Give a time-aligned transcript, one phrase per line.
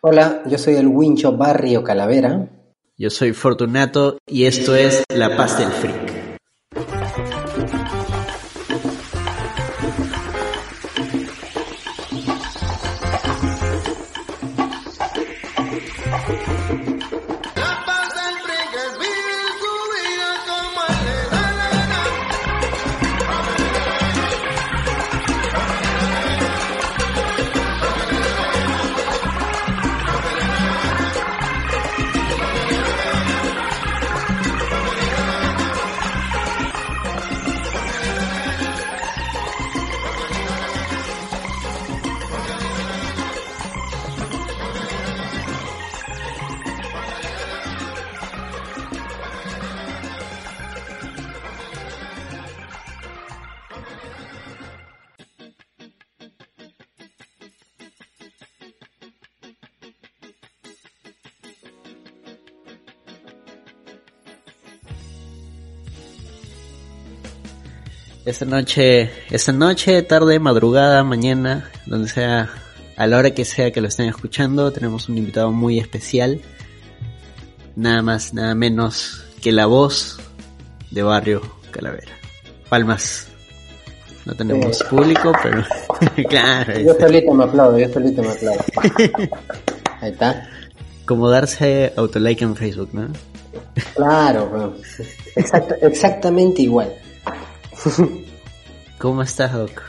[0.00, 2.48] Hola, yo soy el Wincho Barrio Calavera.
[2.96, 6.17] Yo soy Fortunato y esto es La Paz del Freak.
[68.48, 72.50] Noche, esta noche, tarde, madrugada, mañana, donde sea,
[72.96, 76.40] a la hora que sea que lo estén escuchando, tenemos un invitado muy especial.
[77.76, 80.18] Nada más, nada menos que la voz
[80.90, 82.12] de Barrio Calavera.
[82.68, 83.28] Palmas.
[84.24, 85.64] No tenemos público, pero
[86.28, 86.78] claro.
[86.80, 88.64] Yo solito me aplaudo, yo solito me aplaudo.
[90.00, 90.48] Ahí está.
[91.06, 93.08] Como darse autolike en Facebook, ¿no?
[93.94, 94.74] Claro,
[95.82, 96.92] exactamente igual.
[98.98, 99.82] ¿Cómo estás, Doc?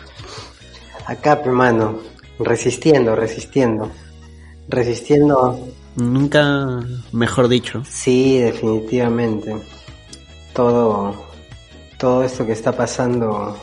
[1.07, 1.99] Acá, hermano,
[2.37, 3.91] resistiendo, resistiendo.
[4.67, 5.67] Resistiendo.
[5.95, 6.79] Nunca
[7.11, 7.83] mejor dicho.
[7.89, 9.55] Sí, definitivamente.
[10.53, 11.25] Todo,
[11.97, 13.57] todo esto que está pasando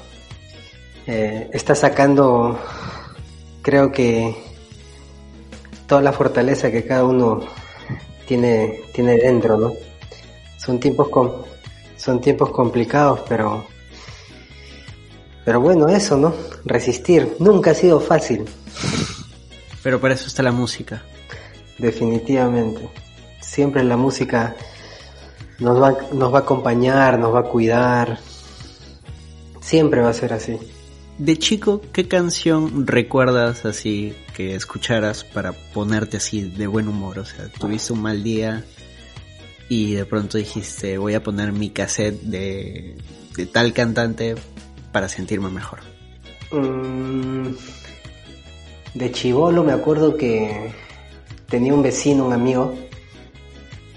[1.07, 2.59] eh, está sacando,
[3.63, 4.35] creo que,
[5.87, 7.41] toda la fortaleza que cada uno
[8.27, 9.73] tiene, tiene dentro, ¿no?
[10.59, 11.09] Son tiempos,
[11.97, 13.65] son tiempos complicados, pero
[15.47, 16.35] pero bueno, eso, ¿no?
[16.65, 17.37] Resistir.
[17.39, 18.45] Nunca ha sido fácil.
[19.81, 21.05] Pero para eso está la música.
[21.79, 22.91] Definitivamente.
[23.41, 24.57] Siempre la música
[25.61, 28.19] nos va, nos va a acompañar, nos va a cuidar.
[29.61, 30.59] Siempre va a ser así.
[31.17, 37.21] De chico, ¿qué canción recuerdas así que escucharas para ponerte así de buen humor?
[37.21, 38.65] O sea, tuviste un mal día
[39.69, 42.97] y de pronto dijiste, voy a poner mi cassette de,
[43.37, 44.35] de tal cantante
[44.97, 45.81] para sentirme mejor?
[46.53, 47.49] Mm,
[48.95, 50.73] de chivolo me acuerdo que
[51.51, 52.75] tenía un vecino, un amigo,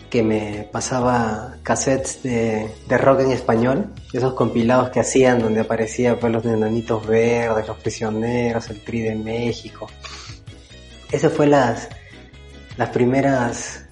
[0.10, 6.34] que me pasaba cassettes de, rock en español, esos compilados que hacían donde aparecía pues
[6.34, 9.88] los enanitos verdes, los prisioneros, el Tri de México.
[11.10, 11.88] Esas fue las,
[12.76, 13.86] las primeras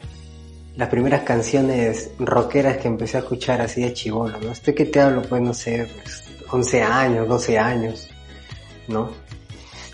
[0.75, 4.51] las primeras canciones rockeras que empecé a escuchar así de chivolo, ¿no?
[4.51, 8.07] Estoy que te hablo, pues no sé, pues 11 años, 12 años,
[8.87, 9.11] ¿no?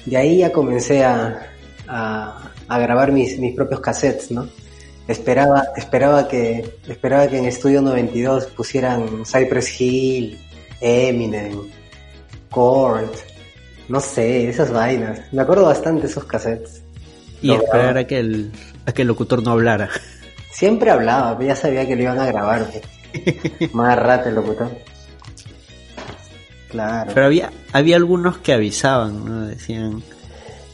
[0.06, 1.50] De ahí ya comencé a,
[1.88, 4.48] a, grabar mis, mis, propios cassettes, ¿no?
[5.08, 10.40] Esperaba, esperaba, que, esperaba que en Estudio 92 pusieran Cypress Hill,
[10.80, 11.60] Eminem,
[12.50, 13.14] Court,
[13.90, 15.22] no sé, esas vainas.
[15.32, 16.84] Me acuerdo bastante esos cassettes.
[17.42, 18.52] Y esperar a que, el,
[18.86, 19.90] a que el locutor no hablara.
[20.52, 22.70] Siempre hablaba, ya sabía que lo iban a grabar.
[23.74, 24.72] Más rato el locutor.
[26.74, 27.12] Claro.
[27.14, 29.46] Pero había, había algunos que avisaban, ¿no?
[29.46, 30.02] Decían,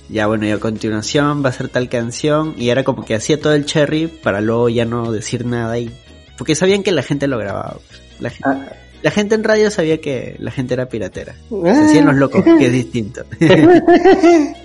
[0.08, 3.40] ya bueno, y a continuación va a ser tal canción, y era como que hacía
[3.40, 5.92] todo el cherry para luego ya no decir nada, y
[6.38, 7.78] porque sabían que la gente lo grababa.
[8.22, 8.74] La gente, ah.
[9.02, 11.36] la gente en radio sabía que la gente era piratera.
[11.50, 13.26] Se hacían los locos, que es distinto.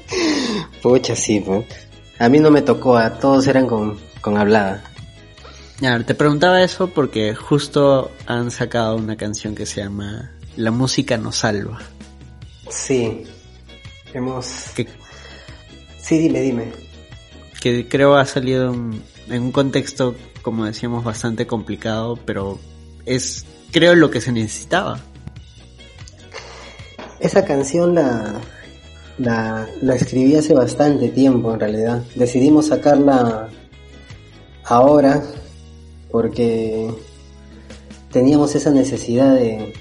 [0.82, 1.66] Pucha, sí, pues.
[2.20, 4.84] A mí no me tocó, a todos eran con, con hablada.
[5.80, 11.16] Ya, te preguntaba eso porque justo han sacado una canción que se llama la música
[11.16, 11.80] nos salva.
[12.68, 13.24] Sí,
[14.12, 14.46] hemos...
[15.98, 16.72] Sí, dime, dime.
[17.60, 22.58] Que creo ha salido en, un contexto, como decíamos, bastante complicado, pero
[23.06, 25.00] es, creo, lo que se necesitaba.
[27.20, 28.40] Esa canción la,
[29.18, 32.04] la, la escribí hace bastante tiempo, en realidad.
[32.14, 33.48] Decidimos sacarla
[34.64, 35.22] ahora
[36.10, 36.90] porque
[38.12, 39.72] teníamos esa necesidad de,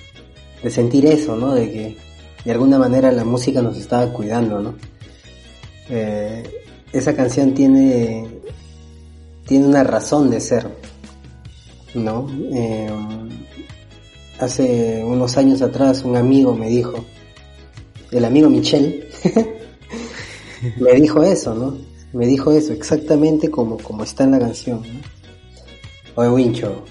[0.64, 1.54] de sentir eso, ¿no?
[1.54, 1.98] De que
[2.46, 4.76] de alguna manera la música nos estaba cuidando, ¿no?
[5.90, 6.44] Eh,
[6.92, 8.28] esa canción tiene,
[9.46, 10.68] tiene una razón de ser,
[11.94, 12.28] ¿no?
[12.54, 12.90] Eh,
[14.40, 17.04] hace unos años atrás un amigo me dijo,
[18.12, 19.08] el amigo Michel,
[20.80, 21.94] me dijo eso, ¿no?
[22.14, 24.82] me dijo eso, exactamente como, como está en la canción.
[24.82, 25.00] ¿no?
[26.16, 26.86] Oye, Wincho,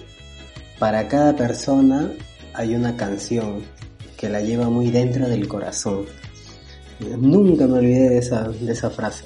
[0.79, 2.13] para cada persona
[2.55, 3.63] hay una canción
[4.17, 6.05] que la lleva muy dentro del corazón.
[7.19, 9.25] Nunca me olvidé de esa, de esa frase.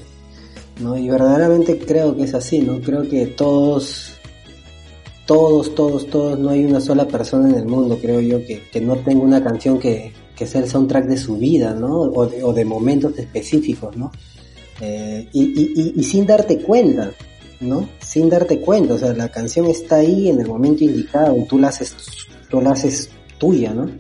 [0.81, 0.96] ¿no?
[0.96, 2.81] Y verdaderamente creo que es así, ¿no?
[2.81, 4.14] Creo que todos,
[5.26, 8.81] todos, todos, todos, no hay una sola persona en el mundo, creo yo, que, que
[8.81, 12.00] no tenga una canción que, que sea el soundtrack de su vida, ¿no?
[12.00, 14.12] O de, o de momentos específicos, ¿no?
[14.81, 17.11] Eh, y, y, y, sin darte cuenta,
[17.61, 17.88] ¿no?
[18.00, 21.69] Sin darte cuenta, o sea, la canción está ahí en el momento indicado, tú la
[21.69, 21.96] haces,
[22.50, 22.73] tú la
[23.38, 23.91] tuya, ¿no?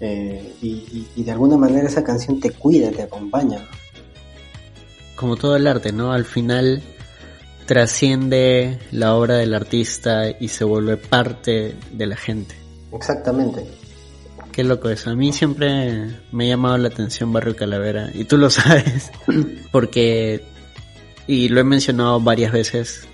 [0.00, 3.66] Eh, y, y, de alguna manera esa canción te cuida, te acompaña.
[5.16, 6.12] Como todo el arte, ¿no?
[6.12, 6.82] Al final
[7.66, 12.54] trasciende la obra del artista y se vuelve parte de la gente.
[12.92, 13.66] Exactamente.
[14.52, 15.10] Qué loco eso.
[15.10, 18.10] A mí siempre me ha llamado la atención Barrio Calavera.
[18.14, 19.10] Y tú lo sabes.
[19.70, 20.42] Porque,
[21.26, 23.06] y lo he mencionado varias veces,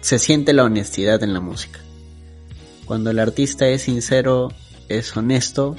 [0.00, 1.80] se siente la honestidad en la música.
[2.84, 4.48] Cuando el artista es sincero,
[4.88, 5.76] es honesto,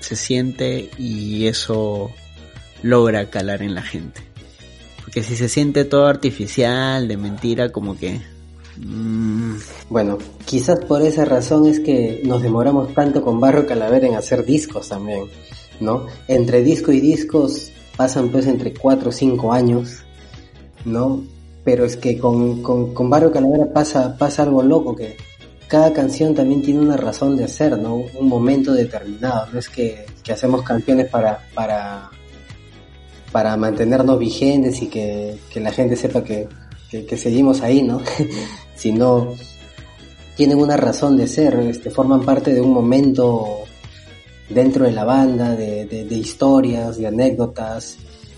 [0.00, 2.10] se siente y eso
[2.82, 4.22] logra calar en la gente.
[5.02, 8.20] Porque si se siente todo artificial, de mentira, como que
[8.76, 9.56] Mm.
[9.88, 14.44] Bueno, quizás por esa razón es que nos demoramos tanto con Barro Calavera en hacer
[14.44, 15.26] discos también,
[15.80, 16.06] ¿no?
[16.28, 20.02] Entre disco y discos pasan pues entre 4 o 5 años,
[20.84, 21.22] ¿no?
[21.64, 25.16] Pero es que con, con, con Barro Calavera pasa, pasa algo loco, que
[25.74, 27.96] cada canción también tiene una razón de hacer, ¿no?
[27.96, 32.10] Un momento determinado, no es que, que hacemos canciones para, para,
[33.32, 36.46] para mantenernos vigentes y que, que la gente sepa que,
[36.88, 38.00] que, seguimos ahí, ¿no?
[38.76, 39.34] sino
[40.36, 43.64] tienen una razón de ser, este, forman parte de un momento
[44.48, 47.96] dentro de la banda, de, de, historias, de anécdotas,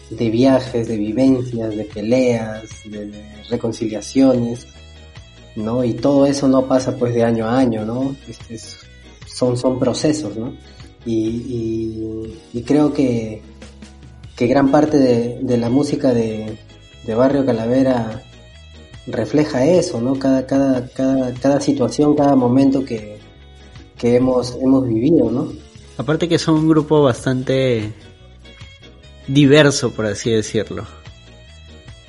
[0.09, 3.13] de viajes, de vivencias, de peleas, de,
[3.51, 4.67] reconciliaciones,
[5.57, 5.85] ¿no?
[5.85, 8.15] Y todo eso no pasa pues de año a año, ¿no?
[8.29, 8.79] Este es,
[9.27, 10.55] son, son procesos, ¿no?
[11.05, 13.43] Y, y, y creo que,
[14.37, 16.59] que gran parte de, de la música de,
[17.05, 18.23] de Barrio Calavera
[19.07, 20.19] refleja eso, ¿no?
[20.19, 23.19] Cada, cada, cada, cada situación, cada momento que,
[23.97, 25.53] que hemos, hemos vivido, ¿no?
[25.97, 27.93] Aparte que son un grupo bastante
[29.27, 30.85] diverso, por así decirlo.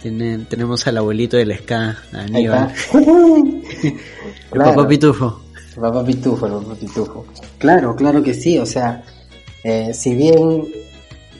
[0.01, 2.73] Tienen, tenemos al abuelito del ska, a Aníbal.
[2.93, 5.41] el papá Pitufo.
[5.75, 7.25] El papá Pitufo, el papá Pitufo.
[7.57, 9.03] Claro, claro que sí, o sea,
[9.63, 10.67] eh, si bien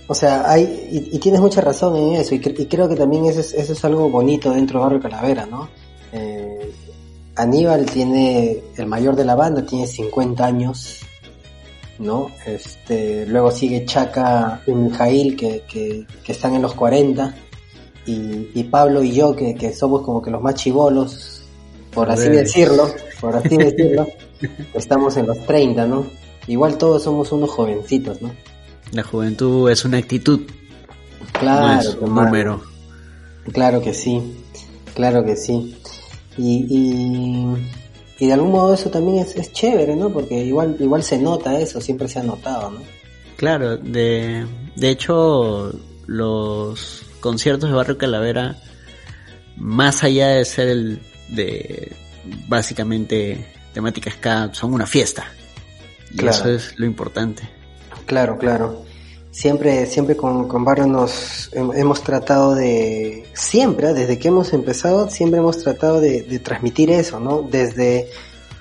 [0.07, 3.25] o sea, hay, y, y, tienes mucha razón en eso, y, y creo que también
[3.25, 5.67] eso es, eso es, algo bonito dentro de Barrio Calavera, ¿no?
[6.13, 6.71] Eh,
[7.35, 11.01] Aníbal tiene, el mayor de la banda, tiene 50 años,
[11.99, 12.31] ¿no?
[12.45, 17.35] Este, luego sigue Chaca y Mijail, que, que, que están en los 40,
[18.07, 21.41] y, y Pablo y yo, que, que, somos como que los más chivolos,
[21.93, 22.89] por así decirlo,
[23.19, 24.07] por así decirlo,
[24.73, 26.07] estamos en los 30, ¿no?
[26.47, 28.31] Igual todos somos unos jovencitos, ¿no?
[28.93, 30.41] La juventud es una actitud.
[31.33, 32.61] Claro, no es un número.
[33.51, 34.21] Claro que sí,
[34.95, 35.75] claro que sí.
[36.37, 37.55] Y, y,
[38.19, 40.09] y de algún modo eso también es, es, chévere, ¿no?
[40.09, 42.79] Porque igual, igual se nota eso, siempre se ha notado, ¿no?
[43.35, 44.45] Claro, de,
[44.75, 45.71] de hecho
[46.07, 48.55] los conciertos de Barrio Calavera,
[49.57, 51.91] más allá de ser el de
[52.47, 55.25] básicamente temática ska, son una fiesta.
[56.13, 56.37] Y claro.
[56.37, 57.43] eso es lo importante.
[58.05, 58.83] Claro, claro.
[59.29, 65.39] Siempre, siempre con, con Barrio nos hemos tratado de, siempre, desde que hemos empezado, siempre
[65.39, 67.41] hemos tratado de, de transmitir eso, ¿no?
[67.41, 68.07] Desde,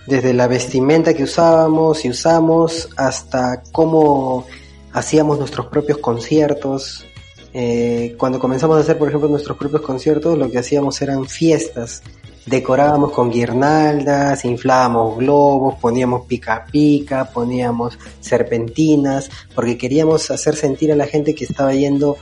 [0.09, 4.45] desde la vestimenta que usábamos y usamos hasta cómo
[4.93, 7.07] hacíamos nuestros propios conciertos.
[7.59, 12.03] Eh, cuando comenzamos a hacer, por ejemplo, nuestros propios conciertos, lo que hacíamos eran fiestas
[12.47, 20.97] decorábamos con guirnaldas, inflábamos globos, poníamos pica pica, poníamos serpentinas, porque queríamos hacer sentir a
[20.97, 22.17] la gente que estaba yendo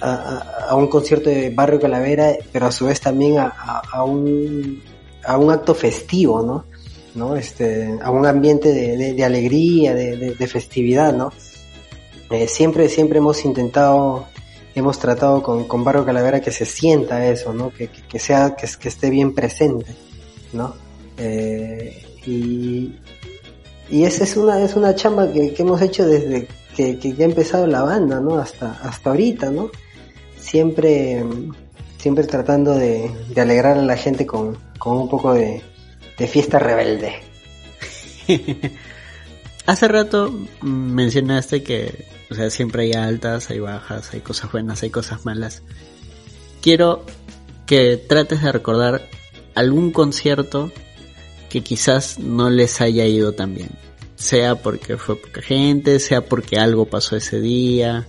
[0.00, 4.82] a, un concierto de Barrio Calavera, pero a su vez también a, un,
[5.22, 6.64] acto festivo, ¿no?
[7.14, 7.36] ¿no?
[7.36, 11.32] Este, a un ambiente de, alegría, de, de, festividad, ¿no?
[12.30, 14.26] Eh, siempre, siempre hemos intentado
[14.78, 17.70] hemos tratado con, con Barrio Calavera que se sienta eso, ¿no?
[17.70, 19.94] Que, que, sea, que, que, esté bien presente,
[20.52, 20.74] ¿no?
[21.16, 22.94] Eh, y,
[23.90, 27.24] y esa es una, es una chamba que, que hemos hecho desde que, que, ha
[27.24, 28.38] empezado la banda, ¿no?
[28.38, 29.70] Hasta, hasta ahorita, ¿no?
[30.38, 31.24] Siempre,
[31.98, 35.62] siempre tratando de, de alegrar a la gente con, con un poco de,
[36.18, 37.14] de fiesta rebelde.
[39.68, 44.90] Hace rato mencionaste que o sea, siempre hay altas, hay bajas, hay cosas buenas, hay
[44.90, 45.62] cosas malas.
[46.60, 47.04] Quiero
[47.66, 49.08] que trates de recordar
[49.54, 50.70] algún concierto
[51.48, 53.70] que quizás no les haya ido tan bien.
[54.16, 58.06] Sea porque fue poca gente, sea porque algo pasó ese día,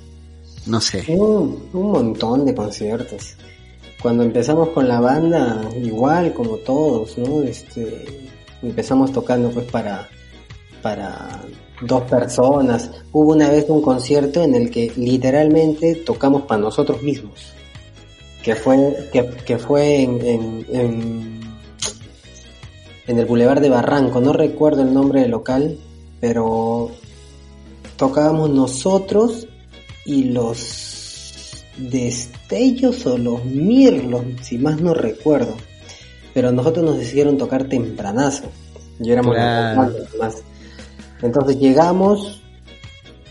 [0.65, 1.05] no sé.
[1.07, 3.35] Un, un montón de conciertos.
[4.01, 7.43] Cuando empezamos con la banda, igual como todos, ¿no?
[7.43, 8.27] Este,
[8.61, 10.09] empezamos tocando pues para,
[10.81, 11.41] para
[11.81, 12.91] dos personas.
[13.11, 17.53] Hubo una vez un concierto en el que literalmente tocamos para nosotros mismos.
[18.43, 21.39] Que fue, que, que fue en, en, en,
[23.07, 24.21] en el Boulevard de Barranco.
[24.21, 25.77] No recuerdo el nombre del local,
[26.19, 26.91] pero
[27.97, 29.47] tocábamos nosotros
[30.05, 35.55] y los destellos o los mirlos, si más no recuerdo.
[36.33, 38.45] Pero nosotros nos decidieron tocar tempranazo.
[38.99, 39.91] Y éramos Claro.
[40.19, 40.43] más.
[41.21, 42.41] Entonces llegamos,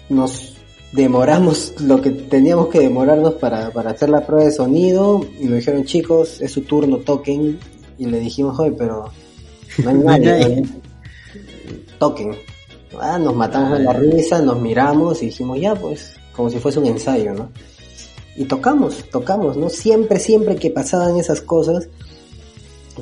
[0.08, 0.56] nos
[0.92, 5.56] demoramos lo que teníamos que demorarnos para, para hacer la prueba de sonido y nos
[5.56, 7.58] dijeron chicos, es su turno, toquen.
[7.98, 9.10] Y le dijimos, oye, pero
[9.82, 10.64] no hay nadie, nadie.
[11.98, 12.36] toquen.
[13.00, 16.78] Ah, nos matamos de la risa, nos miramos y dijimos, ya pues, como si fuese
[16.78, 17.50] un ensayo, ¿no?
[18.36, 19.68] Y tocamos, tocamos, ¿no?
[19.68, 21.88] Siempre, siempre que pasaban esas cosas,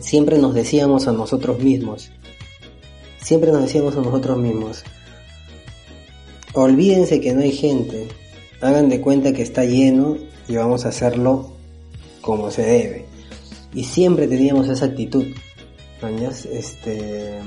[0.00, 2.10] siempre nos decíamos a nosotros mismos,
[3.26, 4.84] siempre nos decíamos a nosotros mismos,
[6.54, 8.06] olvídense que no hay gente,
[8.60, 10.16] hagan de cuenta que está lleno
[10.48, 11.50] y vamos a hacerlo
[12.20, 13.04] como se debe.
[13.74, 15.24] Y siempre teníamos esa actitud.
[16.00, 16.46] ¿mañas?
[16.46, 17.40] Este,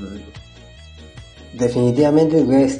[1.58, 2.78] definitivamente pues,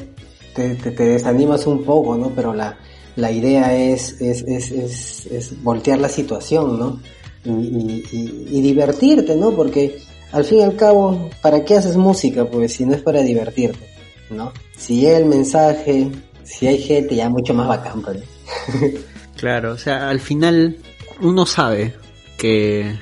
[0.55, 2.31] te, te- desanimas un poco, ¿no?
[2.35, 2.79] Pero la,
[3.17, 7.01] la idea es, es, es, es, voltear la situación, ¿no?
[7.45, 9.53] Y- y- y divertirte, ¿no?
[9.53, 9.99] Porque
[10.33, 12.45] al fin y al cabo, ¿para qué haces música?
[12.45, 13.87] Pues si no es para divertirte,
[14.31, 14.53] ¿no?
[14.77, 16.11] Si el mensaje,
[16.45, 18.23] si hay gente, ya mucho más bacán, pues.
[19.37, 20.77] Claro, o sea, al final
[21.23, 21.95] uno sabe
[22.37, 22.95] que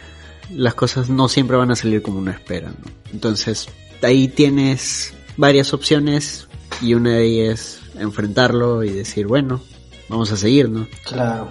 [0.54, 2.90] las cosas no siempre van a salir como uno espera, ¿no?
[3.12, 3.68] Entonces,
[4.02, 6.46] ahí tienes varias opciones
[6.80, 9.60] y una de ellas es enfrentarlo y decir, bueno,
[10.08, 10.86] vamos a seguir, ¿no?
[11.04, 11.48] Claro,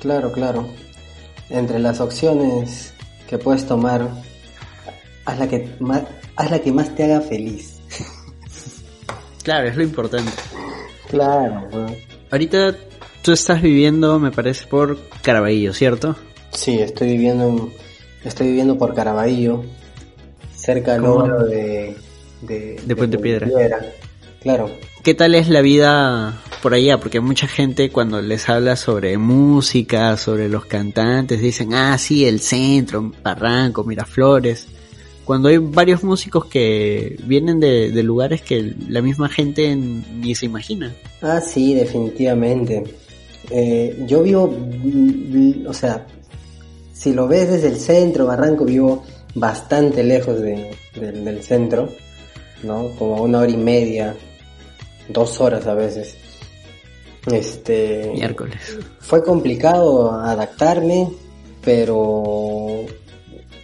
[0.00, 0.68] claro, claro.
[1.50, 2.92] Entre las opciones
[3.28, 4.08] que puedes tomar,
[5.28, 6.02] haz la que más,
[6.36, 7.80] haz la que más te haga feliz.
[9.42, 10.32] Claro, es lo importante.
[11.08, 11.68] Claro.
[12.30, 12.74] Ahorita
[13.22, 16.16] tú estás viviendo, me parece, por Caraballo, ¿cierto?
[16.52, 17.72] Sí, estoy viviendo en-
[18.24, 19.64] estoy viviendo por Caraballo,
[20.54, 21.02] cerca al
[21.48, 21.96] de,
[22.42, 23.48] de, De Puente Piedra.
[24.40, 24.70] Claro.
[25.02, 26.98] ¿Qué tal es la vida por allá?
[26.98, 32.40] Porque mucha gente cuando les habla sobre música, sobre los cantantes, dicen, ah, sí, el
[32.40, 34.66] centro, Barranco, Miraflores.
[35.28, 40.46] Cuando hay varios músicos que vienen de, de lugares que la misma gente ni se
[40.46, 40.94] imagina.
[41.20, 42.82] Ah, sí, definitivamente.
[43.50, 44.56] Eh, yo vivo,
[45.66, 46.06] o sea,
[46.94, 49.04] si lo ves desde el centro, Barranco, vivo
[49.34, 51.90] bastante lejos de- del- del centro,
[52.62, 52.88] ¿no?
[52.98, 54.16] Como una hora y media,
[55.10, 56.16] dos horas a veces.
[57.30, 58.12] Este.
[58.14, 58.78] Miércoles.
[59.00, 61.10] Fue complicado adaptarme,
[61.62, 62.86] pero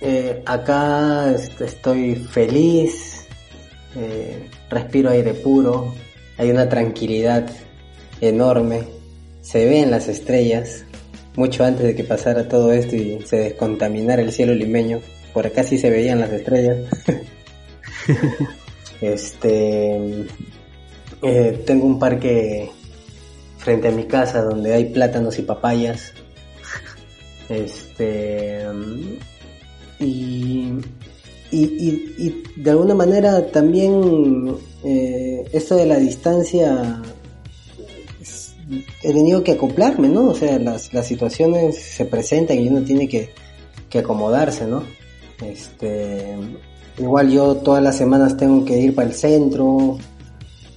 [0.01, 3.27] eh, acá est- estoy feliz,
[3.97, 5.95] eh, respiro aire puro,
[6.39, 7.49] hay una tranquilidad
[8.21, 8.83] enorme,
[9.41, 10.85] se ven las estrellas,
[11.37, 15.01] mucho antes de que pasara todo esto y se descontaminara el cielo limeño,
[15.33, 16.79] por acá sí se veían las estrellas.
[19.01, 19.97] este,
[21.23, 22.71] eh, tengo un parque
[23.59, 26.13] frente a mi casa donde hay plátanos y papayas.
[27.49, 28.65] Este
[30.05, 30.73] y,
[31.51, 37.01] y, y- y de alguna manera también eh, esto de la distancia
[39.03, 40.29] he tenido que acoplarme, ¿no?
[40.29, 43.31] O sea, las, las situaciones se presentan y uno tiene que,
[43.91, 44.83] que acomodarse, ¿no?
[45.45, 46.35] Este,
[46.99, 49.99] igual yo todas las semanas tengo que ir para el centro,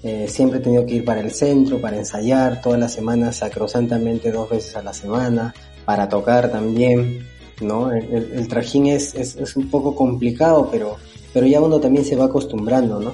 [0.03, 4.31] eh, siempre he tenido que ir para el centro, para ensayar, todas las semanas sacrosantamente
[4.31, 5.53] dos veces a la semana,
[5.86, 7.25] para tocar también,
[7.61, 7.91] ¿no?
[7.91, 10.97] El, el- trajín es, es, es un poco complicado, pero,
[11.33, 13.13] pero ya uno también se va acostumbrando, ¿no?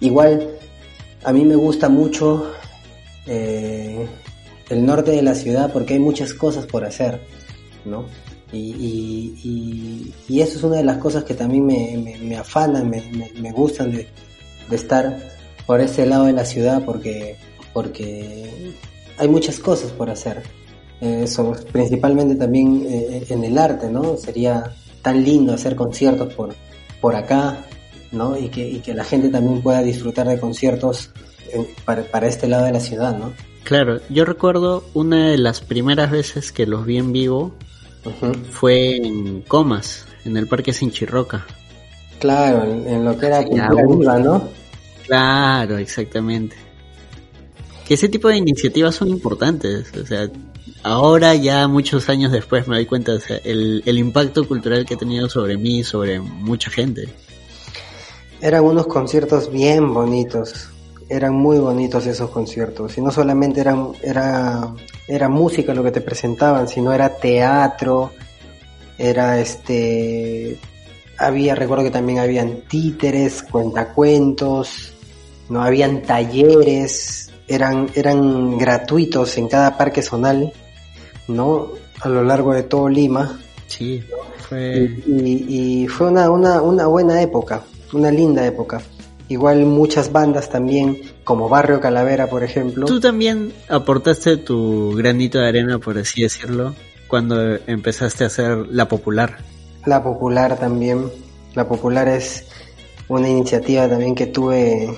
[0.00, 0.48] Igual,
[1.24, 2.50] a mí me gusta mucho
[3.26, 4.06] eh,
[4.68, 7.20] el norte de la ciudad porque hay muchas cosas por hacer,
[7.84, 8.06] ¿no?
[8.52, 8.70] Y,
[9.44, 13.00] y, y- eso es una de las cosas que también me, me, me afanan, me,
[13.10, 14.06] me, me gustan de,
[14.70, 15.18] de estar
[15.66, 17.36] por ese lado de la ciudad porque,
[17.72, 18.74] porque
[19.18, 20.42] hay muchas cosas por hacer.
[21.00, 24.16] Eh, sobre- principalmente también eh, en el arte, ¿no?
[24.16, 24.72] Sería
[25.02, 26.54] tan lindo hacer conciertos por,
[27.00, 27.64] por acá,
[28.12, 28.38] ¿no?
[28.38, 31.10] Y que, y que la gente también pueda disfrutar de conciertos
[31.84, 33.32] para, para este lado de la ciudad, ¿no?
[33.64, 37.54] Claro, yo recuerdo una de las primeras veces que los vi en vivo
[38.50, 41.46] fue en Comas, en el Parque Sinchirroca.
[42.18, 44.48] Claro, en, lo que era cultura ¿no?
[45.06, 46.56] Claro, exactamente.
[47.86, 50.28] Que ese tipo de iniciativas son importantes, o sea,
[50.82, 54.98] ahora ya muchos años después me doy cuenta o el, el impacto cultural que ha
[54.98, 57.08] tenido sobre mí, sobre mucha gente.
[58.40, 60.68] Eran unos conciertos bien bonitos,
[61.08, 64.74] eran muy bonitos esos conciertos, y no solamente eran, era,
[65.08, 68.10] era música lo que te presentaban, sino era teatro,
[68.98, 70.58] era este,
[71.18, 74.92] había, recuerdo que también habían títeres, cuentacuentos,
[75.48, 80.52] no habían talleres, eran, eran gratuitos en cada parque zonal,
[81.28, 81.68] ¿no?
[82.00, 83.38] A lo largo de todo Lima.
[83.66, 84.02] Sí,
[84.48, 84.90] fue...
[85.06, 88.80] Y, fue una, una, una buena época, una linda época.
[89.28, 92.86] Igual muchas bandas también, como Barrio Calavera, por ejemplo.
[92.86, 96.74] Tú también aportaste tu granito de arena, por así decirlo,
[97.08, 99.38] cuando empezaste a hacer La Popular.
[99.86, 101.10] La Popular también.
[101.54, 102.46] La Popular es
[103.08, 104.90] una iniciativa también que tuve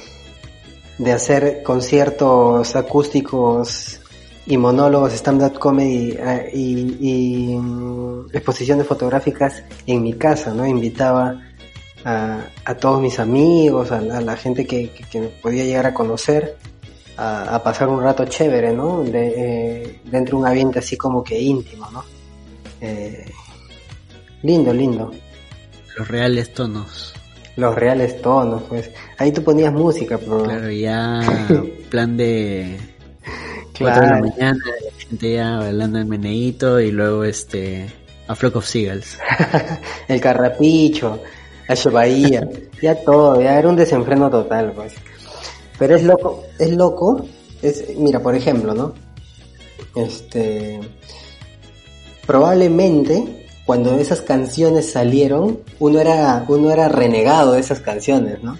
[0.99, 4.01] de hacer conciertos acústicos
[4.47, 10.67] y monólogos, stand-up comedy eh, y, mm, exposiciones fotográficas en mi casa, ¿no?
[10.67, 11.43] Invitaba
[12.05, 16.57] a, todos mis amigos, a, la gente que, me podía llegar a conocer,
[17.17, 19.03] a, pasar un rato chévere, ¿no?
[19.03, 22.05] De, eh, dentro de un ambiente así como que íntimo, ¿no?
[22.81, 23.25] Eh,
[24.43, 25.11] lindo, lindo.
[25.99, 27.15] Los reales tonos.
[27.57, 28.91] Los reales tonos, pues.
[29.19, 30.43] Ahí tú ponías música, pero...
[30.45, 31.21] Claro, ya
[31.91, 32.79] plan de...
[33.73, 34.01] Claro.
[34.01, 37.87] de la mañana, la gente ya bailando el meneíto y luego este...
[38.29, 39.19] A Flock of Seagulls.
[40.09, 41.21] el carrapicho,
[41.69, 42.49] a Bahía,
[42.83, 44.95] ya todo, ya era un desenfreno total, pues.
[45.79, 47.27] Pero es loco, es loco,
[47.63, 48.95] es, mira, por ejemplo, ¿no?
[49.95, 50.81] Este,
[52.27, 58.57] probablemente cuando esas canciones salieron, uno era, uno era renegado de esas canciones, ¿no?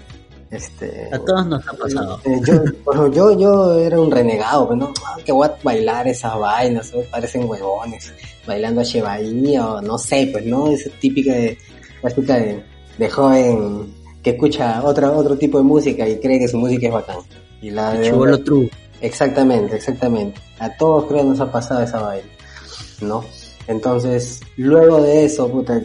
[0.51, 2.21] Este, a todos nos ha pasado.
[2.25, 4.93] Eh, yo, yo, yo era un renegado, pues, ¿no?
[5.05, 8.13] Ah, que voy a bailar esas vainas, parecen huevones,
[8.45, 10.67] bailando a Chevaí o no sé, pues, ¿no?
[10.69, 11.57] Esa típica de,
[12.13, 12.63] típica de,
[12.97, 16.93] de, joven que escucha otra, otro tipo de música y cree que su música es
[16.93, 17.17] bacán.
[17.61, 18.05] Y la de...
[18.05, 18.69] Chivolo true.
[19.01, 20.39] Exactamente, exactamente.
[20.59, 22.27] A todos creo que nos ha pasado esa vaina,
[23.01, 23.23] ¿no?
[23.67, 25.81] Entonces, luego de eso, puta,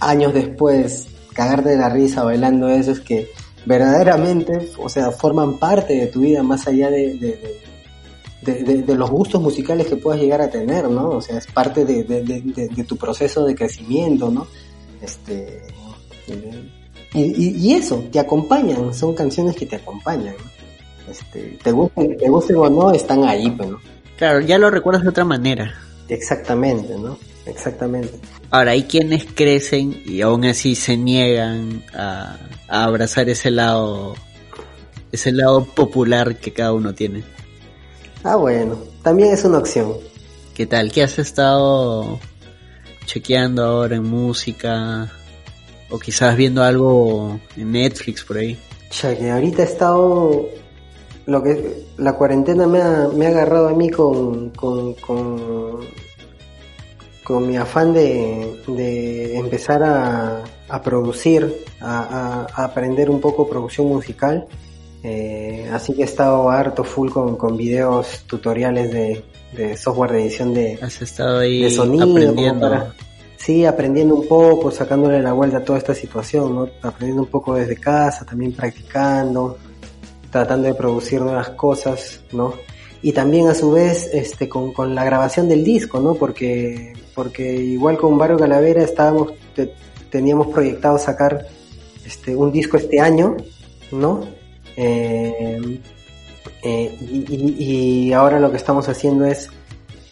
[0.00, 3.30] años después, cagarte de la risa bailando eso es que
[3.64, 7.14] verdaderamente, o sea, forman parte de tu vida más allá de,
[8.42, 11.10] de, los gustos musicales que puedas llegar a tener, ¿no?
[11.10, 14.46] O sea, es parte de, tu proceso de crecimiento, ¿no?
[15.02, 15.62] Este,
[17.14, 20.34] y, eso, te acompañan, son canciones que te acompañan.
[21.08, 23.78] Este, te gusten, te gusten o no, están ahí, pues, ¿no?
[24.16, 25.74] Claro, ya lo recuerdas de otra manera.
[26.08, 27.18] Exactamente, ¿no?
[27.46, 28.18] Exactamente.
[28.50, 32.36] Ahora, hay quienes crecen y aún así se niegan a,
[32.68, 34.14] abrazar ese lado,
[35.12, 37.24] ese lado popular que cada uno tiene.
[38.24, 39.94] Ah, bueno, también es una opción.
[40.54, 40.92] ¿Qué tal?
[40.92, 42.18] ¿Qué has estado
[43.06, 45.10] chequeando ahora en música?
[45.90, 48.58] O quizás viendo algo en Netflix por ahí.
[48.90, 50.48] Ya que ahorita he estado
[51.28, 55.86] lo que la cuarentena me ha, me ha agarrado a mí con, con, con,
[57.46, 64.46] mi afán de, empezar a, a producir, a, aprender un poco producción musical.
[65.02, 70.54] Eh, así que he estado harto full con, con videos tutoriales de, software de edición
[70.54, 72.10] de, Has estado ahí sonido.
[72.10, 72.86] Aprendiendo.
[73.36, 76.70] sí, aprendiendo un poco, sacándole la vuelta a toda esta situación, ¿no?
[76.80, 79.58] aprendiendo un poco desde casa, también practicando
[80.30, 82.54] tratando de producir nuevas cosas, ¿no?
[83.00, 86.14] Y también a su vez este, con, con la grabación del disco, ¿no?
[86.14, 89.32] Porque, porque igual con Barrio Calavera estábamos,
[90.10, 91.46] teníamos proyectado sacar
[92.04, 93.36] este, un disco este año,
[93.92, 94.22] ¿no?
[94.76, 95.80] Eh,
[96.62, 99.48] eh, y, ahora lo que estamos haciendo es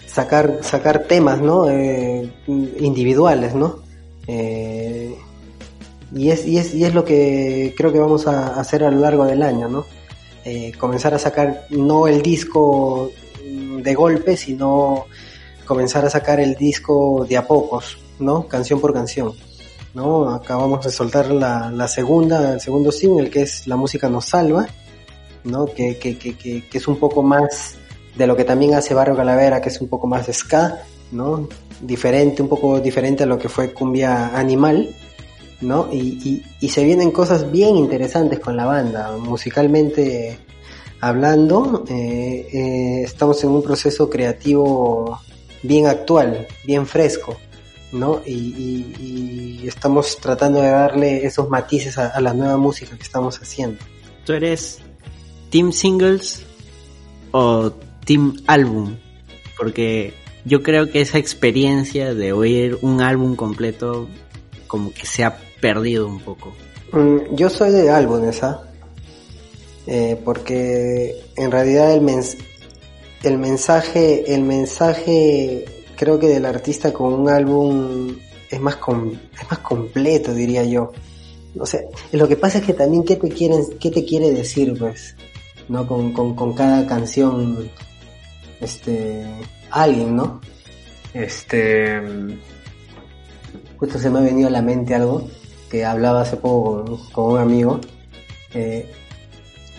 [0.07, 1.69] sacar, sacar temas, ¿no?
[1.71, 3.85] Eh, individuales, ¿no?
[6.13, 9.01] y, es, y, es, y es lo que creo que vamos a hacer a lo
[9.01, 9.85] largo del año, ¿no?
[10.49, 13.11] Eh, comenzar a sacar no el disco
[13.43, 15.07] de golpe, sino
[15.65, 18.47] comenzar a sacar el disco de a pocos, ¿no?
[18.47, 19.35] Canción por canción.
[19.93, 20.31] ¿no?
[20.33, 24.69] Acabamos de soltar la, la segunda, el segundo single, que es La música nos salva,
[25.43, 25.67] ¿no?
[25.67, 27.75] Que, que, que, que, es un poco más
[28.15, 31.49] de lo que también hace Barrio Calavera, que es un poco más ska, ¿no?
[31.81, 34.95] Diferente, un poco diferente a lo que fue Cumbia Animal,
[35.61, 35.89] ¿no?
[35.93, 40.39] Y, y, se vienen cosas bien interesantes con la banda, musicalmente
[41.01, 45.21] hablando, eh, eh, estamos en un proceso creativo
[45.63, 47.37] bien actual, bien fresco,
[47.93, 48.23] ¿no?
[48.27, 53.79] Y, estamos tratando de darle esos matices a, la nueva música que estamos haciendo.
[54.25, 54.79] ¿Tú eres
[55.51, 56.45] Team Singles
[57.33, 57.73] o
[58.05, 58.97] Team Álbum?
[59.59, 60.15] Porque
[60.45, 64.07] yo creo que esa experiencia de oír un álbum completo
[64.69, 66.53] como que se ha perdido un poco.
[66.93, 68.63] Mm, yo soy de álbumes, ¿ah?
[69.89, 72.09] Eh, porque en realidad el,
[73.25, 75.65] el mensaje, el mensaje
[75.97, 78.17] creo que del artista con un álbum
[78.49, 80.93] es más, es más completo, diría yo.
[81.59, 81.81] O sea,
[82.13, 85.17] lo que pasa es que también qué te quieren, qué te quiere decir, pues,
[85.69, 85.87] ¿no?
[85.87, 87.69] Con, con, cada canción,
[88.61, 89.25] este,
[89.71, 90.41] alguien, ¿no?
[91.13, 92.01] Este,
[93.79, 95.27] justo se me ha venido a la mente algo
[95.71, 97.81] que hablaba hace poco con, un amigo.
[98.55, 98.91] Eh,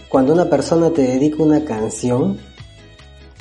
[0.10, 2.39] cuando una persona te dedica una canción,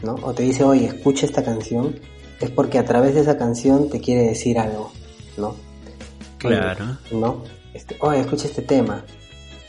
[0.02, 0.14] ¿no?
[0.22, 1.98] O te dice, oye, escucha esta canción,
[2.40, 4.92] es porque a través de esa canción te quiere decir algo,
[5.36, 5.56] ¿no?
[6.38, 6.98] Claro.
[7.10, 7.42] ¿No?
[7.72, 9.04] Este, oye, escucha este tema,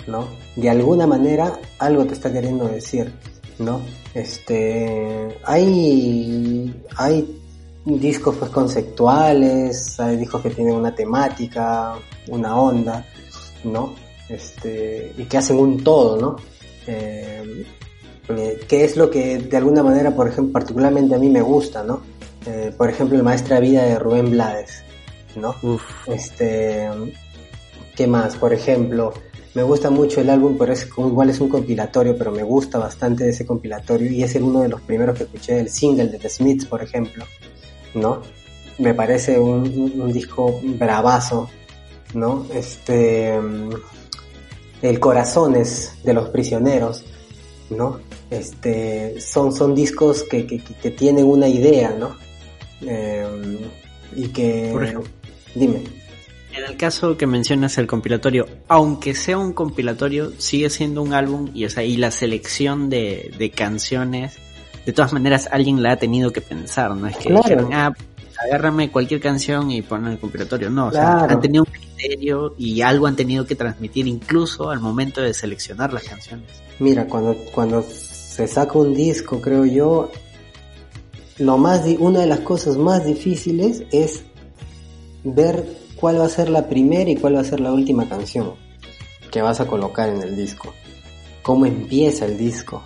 [0.08, 0.28] ¿no?
[0.56, 3.14] De alguna manera algo te está queriendo decir,
[3.60, 3.82] ¿no?
[4.14, 7.42] Este, hay, hay
[7.96, 11.96] discos pues conceptuales, hay discos que tienen una temática,
[12.28, 13.06] una onda,
[13.64, 13.96] ¿no?
[14.28, 16.36] Este, y que hacen un todo, ¿no?
[16.86, 17.66] Eh,
[18.30, 21.84] eh, que es lo que de alguna manera, por ejemplo, particularmente a mí me gusta,
[21.84, 22.02] ¿no?
[22.46, 24.84] Eh, por ejemplo, el Maestra Vida de Rubén Blades,
[25.36, 25.56] ¿no?
[26.08, 26.90] Este,
[27.96, 28.36] ¿qué más?
[28.36, 29.14] Por ejemplo,
[29.54, 33.30] me gusta mucho el álbum, pero es igual es un compilatorio, pero me gusta bastante
[33.30, 36.30] ese compilatorio y es el uno de los primeros que escuché, el single de The
[36.30, 37.26] Smiths, por ejemplo,
[37.94, 38.22] ¿no?
[38.78, 41.50] Me parece un, disco bravazo,
[42.14, 42.46] ¿no?
[42.54, 43.40] Este,
[44.82, 47.04] el Corazones de los Prisioneros,
[47.70, 48.00] ¿no?
[48.30, 52.16] Este, son, son discos que, que, que tienen una idea, ¿no?
[52.82, 53.58] Em,
[54.16, 54.70] y que...
[54.72, 55.10] Por ejemplo,
[55.56, 55.84] dime.
[56.54, 61.52] En el caso que mencionas el compilatorio, aunque sea un compilatorio, sigue siendo un álbum
[61.54, 64.38] y, o sea, y la selección de, de canciones,
[64.88, 67.70] de todas maneras alguien la ha tenido que pensar, no es que claro.
[67.74, 67.92] ah,
[68.46, 72.80] agárrame cualquier canción y pon el compilatorio, no, o sea, han tenido un criterio y
[72.82, 76.48] algo han tenido que transmitir incluso al momento de seleccionar las canciones.
[76.80, 80.10] Mira, cuando, cuando se saca un disco, creo yo,
[81.38, 84.24] lo más una de las cosas más difíciles es
[85.26, 85.66] ver
[85.98, 88.54] cuál va a ser la primera y cuál va a ser la última canción
[89.32, 90.74] que vas a colocar en el disco.
[91.44, 92.84] Cómo empieza el disco,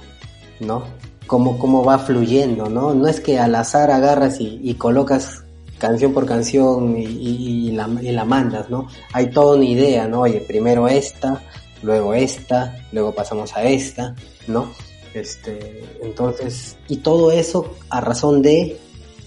[0.60, 0.84] ¿no?
[1.32, 2.94] Cómo, cómo va fluyendo, ¿no?
[2.94, 5.46] No es que al azar agarras y, colocas
[5.78, 8.90] canción por canción y, la, y, la, mandas, ¿no?
[9.14, 10.24] Hay toda una idea, ¿no?
[10.24, 11.42] Oye, primero esta,
[11.84, 14.14] luego esta, luego pasamos a esta,
[14.48, 14.74] ¿no?
[15.14, 18.78] Este, entonces, y todo eso a razón de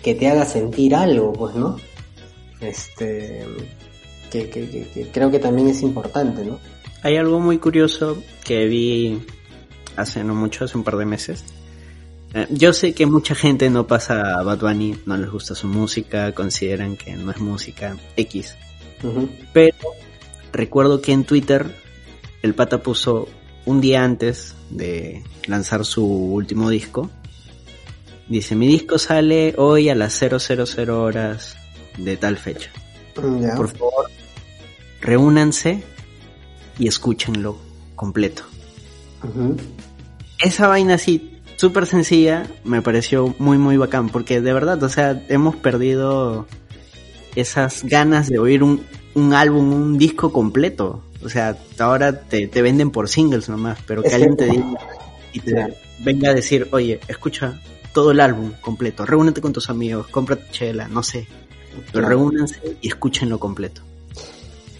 [0.02, 1.78] que te haga sentir algo, pues, ¿no?
[2.60, 3.46] Este,
[4.30, 6.58] que, que, creo que también es importante, ¿no?
[7.02, 9.22] Hay algo muy curioso que vi
[9.96, 11.46] hace no mucho, hace un par de meses.
[12.34, 15.68] Eh, yo sé que mucha gente no pasa a Bad Bunny, no les gusta su
[15.68, 18.56] música, consideran que no es música X.
[19.52, 19.76] Pero
[20.52, 21.70] recuerdo que en Twitter
[22.42, 23.28] el pata puso
[23.66, 27.08] un día antes de lanzar su último disco.
[28.28, 30.38] Dice, mi disco sale hoy a las 000
[30.90, 31.56] horas
[31.98, 32.70] de tal fecha.
[33.14, 34.10] Por favor,
[35.00, 35.84] reúnanse
[36.78, 37.58] y escúchenlo
[37.94, 38.42] completo.
[40.40, 45.22] Esa vaina así, súper sencilla, me pareció muy, muy bacán, porque de verdad, o sea,
[45.28, 46.46] hemos perdido
[47.34, 51.02] esas ganas de oír un, un álbum, un disco completo.
[51.24, 54.74] O sea, ahora te, te venden por singles nomás, pero que alguien te diga
[55.32, 57.60] y te venga a decir, oye, escucha
[57.92, 61.26] todo el álbum completo, reúnete con tus amigos, cómprate chela, no sé,
[61.92, 63.82] pero reúnanse y escúchenlo completo.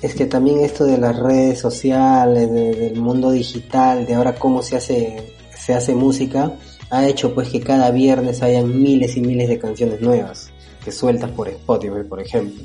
[0.00, 4.76] Es que también esto de las redes sociales, del mundo digital, de ahora cómo se
[4.76, 5.32] hace,
[5.64, 6.52] se hace música,
[6.90, 10.50] ha hecho pues que cada viernes hayan miles y miles de canciones nuevas
[10.84, 12.62] que sueltas por Spotify, por ejemplo.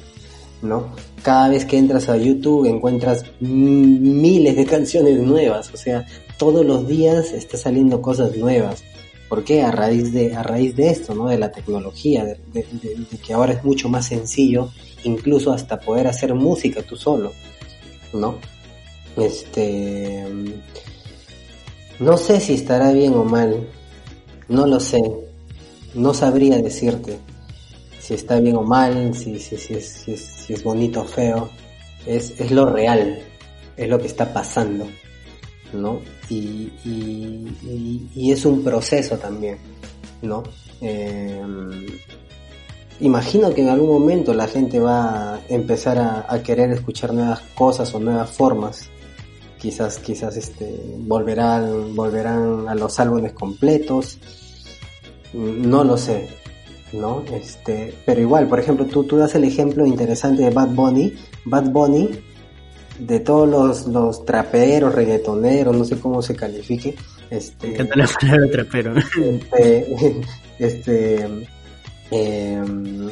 [0.62, 0.94] ¿no?
[1.24, 6.06] Cada vez que entras a YouTube encuentras miles de canciones nuevas, o sea,
[6.38, 8.84] todos los días está saliendo cosas nuevas.
[9.30, 9.62] ¿Por qué?
[9.62, 11.28] A raíz de, a raíz de esto, ¿no?
[11.28, 12.38] De la tecnología, de,
[13.26, 14.70] que ahora es mucho más sencillo,
[15.04, 17.32] incluso hasta poder hacer música tú solo,
[18.12, 18.36] ¿no?
[19.16, 20.26] Este,
[22.00, 23.68] no sé si estará bien o mal,
[24.48, 25.02] no lo sé,
[25.94, 27.18] no sabría decirte
[28.10, 31.48] si está bien o mal, si, si, si, es, si, es, es bonito o feo,
[32.08, 33.20] es, es lo real,
[33.78, 34.88] es lo que está pasando,
[35.74, 36.02] ¿no?
[36.28, 39.60] Y, y, y, es un proceso también,
[40.24, 40.42] ¿no?
[40.82, 41.86] Em,
[43.00, 47.94] imagino que en algún momento la gente va a empezar a, querer escuchar nuevas cosas
[47.94, 48.90] o nuevas formas.
[49.60, 54.18] Quizás, quizás este, volverán, volverán a los álbumes completos.
[55.34, 56.30] No lo sé,
[56.94, 57.24] ¿no?
[57.34, 61.14] Este, pero igual, por ejemplo, tú, tú das el ejemplo interesante de Bad Bunny.
[61.46, 62.10] Bad Bunny,
[63.00, 66.96] de todos los, los traperos, reggaetoneros, no sé cómo se califique.
[67.30, 68.94] Este, Me la palabra trapero.
[68.98, 70.22] Este,
[70.60, 71.48] este
[72.12, 73.10] Em,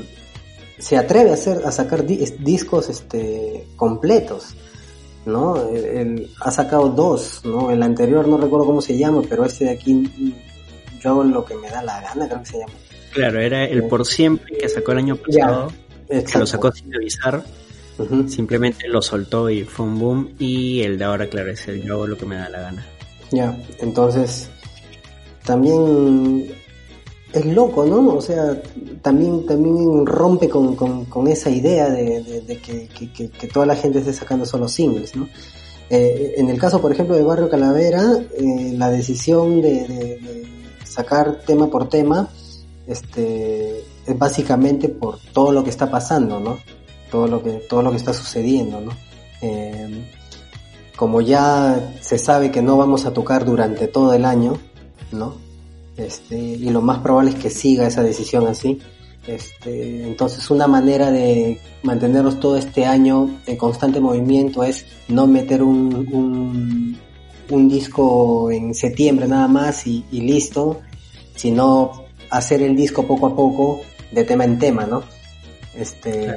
[0.80, 4.56] se atreve a hacer a sacar discos este completos
[5.28, 5.70] no
[6.42, 10.36] ha sacado dos no el anterior no recuerdo cómo se llama pero este de aquí
[11.02, 12.74] yo hago lo que me da la gana creo que se llama.
[13.14, 15.72] Claro era el por siempre que sacó el año pasado
[16.08, 17.44] que lo sacó sin avisar
[18.28, 21.96] simplemente lo soltó y fue un boom y el de ahora claro es el yo
[21.96, 22.86] hago lo que me da la gana.
[23.32, 24.50] Ya entonces
[25.44, 26.54] también
[27.34, 28.16] es loco, ¿no?
[28.16, 28.62] O sea,
[29.02, 34.68] también, también rompe con, con, esa idea de, que, toda la gente esté sacando solo
[34.68, 35.28] singles, ¿no?
[35.90, 38.04] Eh, en el caso, por ejemplo, de Barrio Calavera,
[38.38, 40.46] eh, la decisión de,
[40.84, 42.30] sacar tema por tema
[42.88, 46.58] este, es básicamente por todo lo que está pasando, ¿no?
[47.12, 48.92] Todo lo que, todo lo que está sucediendo, ¿no?
[49.42, 50.12] Eh,
[50.96, 54.58] como ya se sabe que no vamos a tocar durante todo el año,
[55.12, 55.47] ¿no?
[55.98, 58.80] Este, y lo más probable es que siga esa decisión así.
[59.26, 65.62] Este, entonces una manera de mantenernos todo este año en constante movimiento es no meter
[65.64, 66.98] un,
[67.50, 70.80] un, disco en septiembre nada más y, listo,
[71.36, 73.82] sino hacer el disco poco a poco
[74.12, 75.04] de tema en tema, ¿no?
[75.76, 76.32] Este,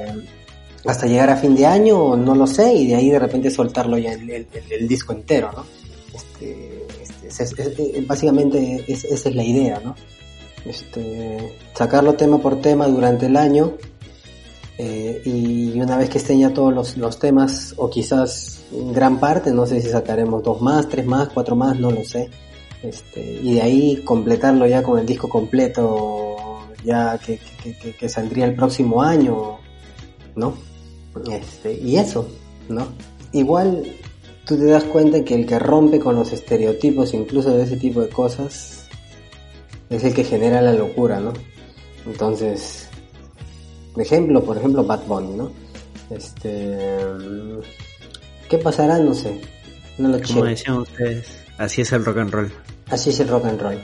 [0.85, 3.97] hasta llegar a fin de año, no lo sé, y de ahí de repente soltarlo
[3.97, 5.65] ya el, el disco entero, ¿no?
[6.13, 6.70] Este,
[8.07, 9.95] básicamente esa es la idea, ¿no?
[10.65, 13.73] Este, sacarlo tema por tema durante el año
[14.77, 19.65] eh, y una vez que estén ya todos los, temas o quizás gran parte, no
[19.65, 22.29] sé si sacaremos dos más, tres más, cuatro más, no lo sé.
[22.81, 26.35] Este, y de ahí completarlo ya con el disco completo
[26.83, 27.39] ya que,
[27.99, 29.59] que, saldría el próximo año,
[30.35, 30.55] ¿no?
[31.31, 32.27] Este, y eso,
[32.67, 32.87] ¿no?
[33.33, 33.83] Igual
[34.51, 38.01] tú te das cuenta que el que rompe con los estereotipos, incluso de ese tipo
[38.01, 38.85] de cosas,
[39.89, 41.31] es el que genera la locura, ¿no?
[42.05, 42.89] Entonces,
[43.97, 45.53] ejemplo, por ejemplo, Bad Bunny, ¿no?
[46.09, 46.97] Este,
[48.49, 48.99] ¿qué pasará?
[48.99, 49.39] No sé.
[49.97, 52.51] No lo Como decían ustedes, así es el rock and roll.
[52.87, 53.79] Así es el rock and roll.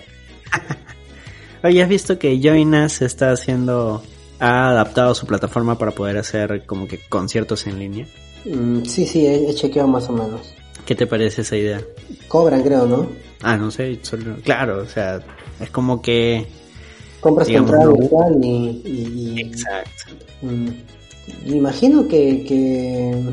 [1.63, 4.03] Oye, ¿has visto que Joinas está haciendo,
[4.39, 8.05] ha adaptado su plataforma para poder hacer como que conciertos en línea?
[8.49, 10.41] Mm, sí, sí, he, chequeado más o menos.
[10.85, 11.81] ¿Qué te parece esa idea?
[12.27, 13.07] Cobran, creo, ¿no?
[13.41, 13.99] Ah, no sé,
[14.43, 15.19] claro, o sea,
[15.59, 16.45] es como que...
[17.19, 20.13] Compras entrada igual y, Exacto.
[20.41, 20.69] Mm,
[21.47, 22.43] imagino que...
[22.45, 23.23] que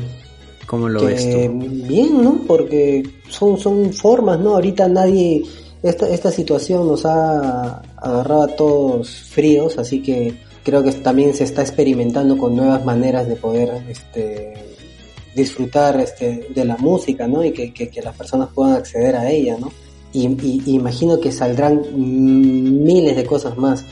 [0.65, 1.59] ¿Cómo lo ves tú?
[1.87, 2.41] Bien, ¿no?
[2.47, 4.55] Porque son, son formas, ¿no?
[4.55, 5.43] Ahorita nadie...
[5.81, 11.43] Esta, esta situación nos ha agarrado a todos fríos, así que creo que también se
[11.43, 14.74] está experimentando con nuevas maneras de poder este,
[15.35, 17.43] disfrutar este, de la música, ¿no?
[17.43, 19.71] Y que, que, las personas puedan acceder a ella, ¿no?
[20.13, 20.25] Y,
[20.73, 23.83] imagino que saldrán miles de cosas más.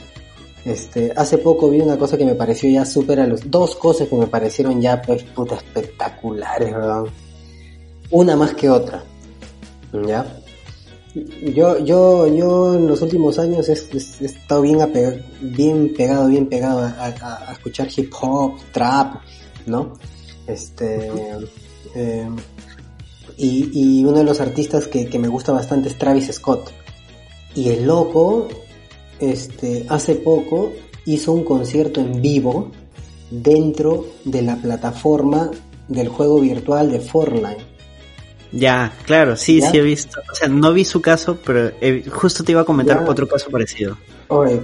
[0.64, 4.08] Este, hace poco vi una cosa que me pareció ya súper a los dos cosas
[4.08, 7.04] que me parecieron ya pues puta espectaculares, ¿verdad?
[8.10, 9.04] Una más que otra.
[10.06, 10.40] ¿Ya?
[11.14, 14.78] Yo, yo, yo en los últimos años he, estado bien,
[15.42, 19.16] bien pegado, bien pegado a, a, escuchar hip hop, trap,
[19.66, 19.92] ¿no?
[20.46, 21.10] Este,
[21.94, 22.28] eh,
[23.36, 26.70] y, uno de los artistas que, me gusta bastante es Travis Scott.
[27.54, 28.48] Y el loco,
[29.18, 30.72] este, hace poco
[31.06, 32.70] hizo un concierto en vivo
[33.30, 35.50] dentro de la plataforma
[35.88, 37.64] del juego virtual de Fortnite.
[38.52, 40.20] Ya, claro, sí, sí he visto.
[40.30, 41.72] O sea, no vi su caso, pero
[42.12, 43.98] justo te iba a comentar otro caso parecido.
[44.28, 44.60] Oye,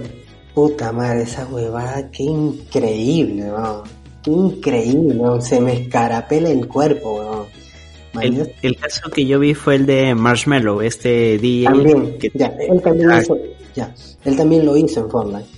[0.53, 3.83] puta madre, esa huevada, qué increíble, ¿no?
[4.25, 7.47] Increíble, se me escarapela el cuerpo.
[8.19, 11.65] El, caso que yo vi fue el de Marshmallow, este DJ.
[11.65, 13.21] También, ya, él también, ah.
[13.73, 15.49] ya, él también lo hizo en Fortnite.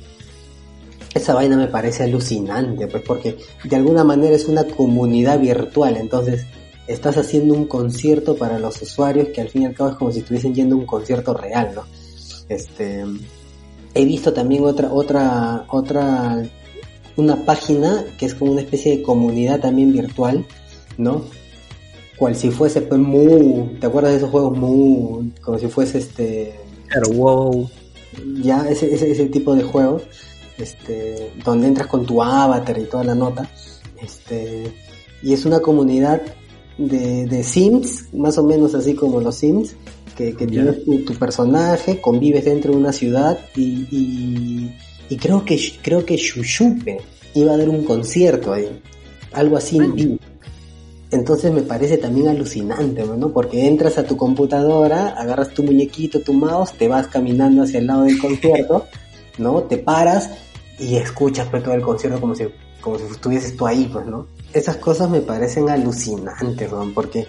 [1.16, 6.46] Esa vaina me parece alucinante, pues porque de alguna manera es una comunidad virtual, entonces
[6.88, 10.12] estás haciendo un concierto para los usuarios que al fin y al cabo es como
[10.12, 11.84] si estuviesen yendo a un concierto real, ¿no?
[12.50, 13.04] Este,
[13.94, 16.44] he visto también otra, otra, otra
[17.16, 20.46] una página que es como una especie de comunidad también virtual,
[20.98, 21.24] ¿no?
[22.18, 25.24] Cual si fuese pues Mu, ¿te acuerdas de esos juegos Mu?
[25.42, 26.56] Como si fuese este...
[26.88, 27.70] Claro, wow.
[28.42, 30.04] Ya, ese, ese, ese tipo de juegos.
[30.58, 33.50] este, donde entras con tu avatar y toda la nota,
[34.02, 34.72] este,
[35.22, 36.22] y es una comunidad
[36.78, 39.76] de, de Sims, más o menos así como los Sims,
[40.16, 44.76] que, que tienes tu, tu personaje, convives dentro de una ciudad y, y,
[45.14, 46.98] y creo que creo que Shushupe
[47.36, 48.82] iba a dar un concierto ahí,
[49.32, 50.18] algo así en vivo.
[51.12, 53.30] Entonces me parece también alucinante, ¿no?
[53.30, 57.86] Porque entras a tu computadora, agarras tu muñequito, tu mouse, te vas caminando hacia el
[57.86, 58.88] lado del concierto,
[59.38, 59.62] ¿no?
[59.62, 60.32] Te paras
[60.80, 62.46] y escuchas pues, todo el concierto como si,
[62.82, 64.26] como si estuvieses tú ahí, pues, ¿no?
[64.52, 66.92] Esas cosas me parecen alucinantes, ¿no?
[66.92, 67.28] Porque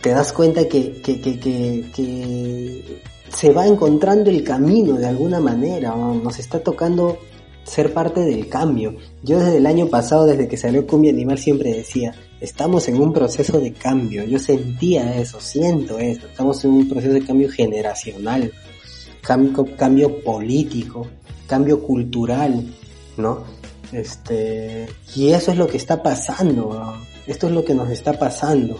[0.00, 3.02] te das cuenta que, que, que, que, que
[3.34, 6.14] se va encontrando el camino de alguna manera, ¿no?
[6.14, 7.18] nos está tocando
[7.64, 8.96] ser parte del cambio.
[9.22, 13.12] Yo desde el año pasado, desde que salió Cumbia Animal, siempre decía, estamos en un
[13.12, 14.24] proceso de cambio.
[14.24, 16.26] Yo sentía eso, siento eso.
[16.26, 18.52] Estamos en un proceso de cambio generacional,
[19.20, 21.06] cambio, cambio político,
[21.46, 22.64] cambio cultural,
[23.16, 23.44] ¿no?
[23.92, 28.78] Este, y eso es lo que está pasando, esto es lo que nos está pasando.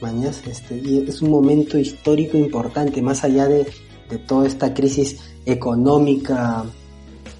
[0.00, 3.66] Mañas, este, y es un momento histórico importante, más allá de,
[4.08, 6.64] de toda esta crisis económica,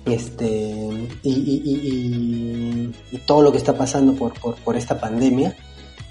[0.07, 4.33] este y, y, y, y, todo lo que está pasando por,
[4.65, 5.57] por, esta pandemia,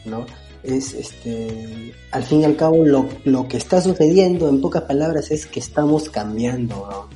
[0.06, 0.26] ¿no?
[0.64, 5.32] Es este al fin y al cabo lo, lo que está sucediendo en pocas palabras
[5.32, 7.08] es que estamos cambiando.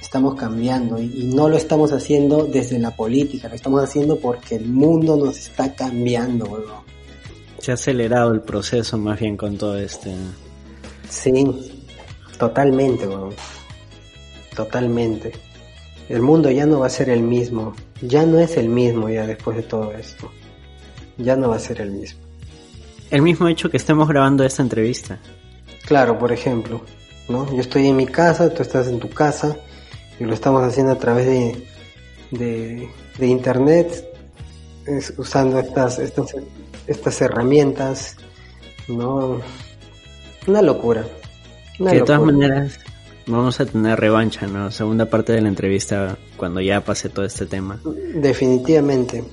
[0.00, 4.66] Estamos cambiando y, no lo estamos haciendo desde la política, lo estamos haciendo porque el
[4.66, 6.64] mundo nos está cambiando.
[7.58, 10.14] Se ha acelerado el proceso más bien con todo este.
[11.08, 11.72] Sí,
[12.38, 13.30] totalmente, ¿no?
[14.56, 15.32] totalmente.
[16.08, 19.26] El mundo ya no va a ser el mismo, ya no es el mismo ya
[19.26, 20.32] después de todo esto.
[21.18, 22.20] Ya no va a ser el mismo.
[23.10, 25.20] El mismo hecho que estemos grabando esta entrevista.
[25.86, 26.80] Claro, por ejemplo,
[27.28, 27.52] ¿no?
[27.54, 29.56] Yo estoy en mi casa, tú estás en tu casa
[30.18, 31.66] y lo estamos haciendo a través de,
[32.32, 32.88] de,
[33.18, 34.08] de internet,
[34.86, 36.34] es, usando estas, estas,
[36.86, 38.16] estas herramientas,
[38.88, 39.40] ¿no?
[40.46, 41.04] Una locura.
[41.78, 42.78] Una que de todas maneras,
[43.28, 44.70] Vamos a tener revancha, ¿no?
[44.70, 47.80] Segunda parte de la entrevista cuando ya pase todo este tema.
[48.14, 49.24] Definitivamente.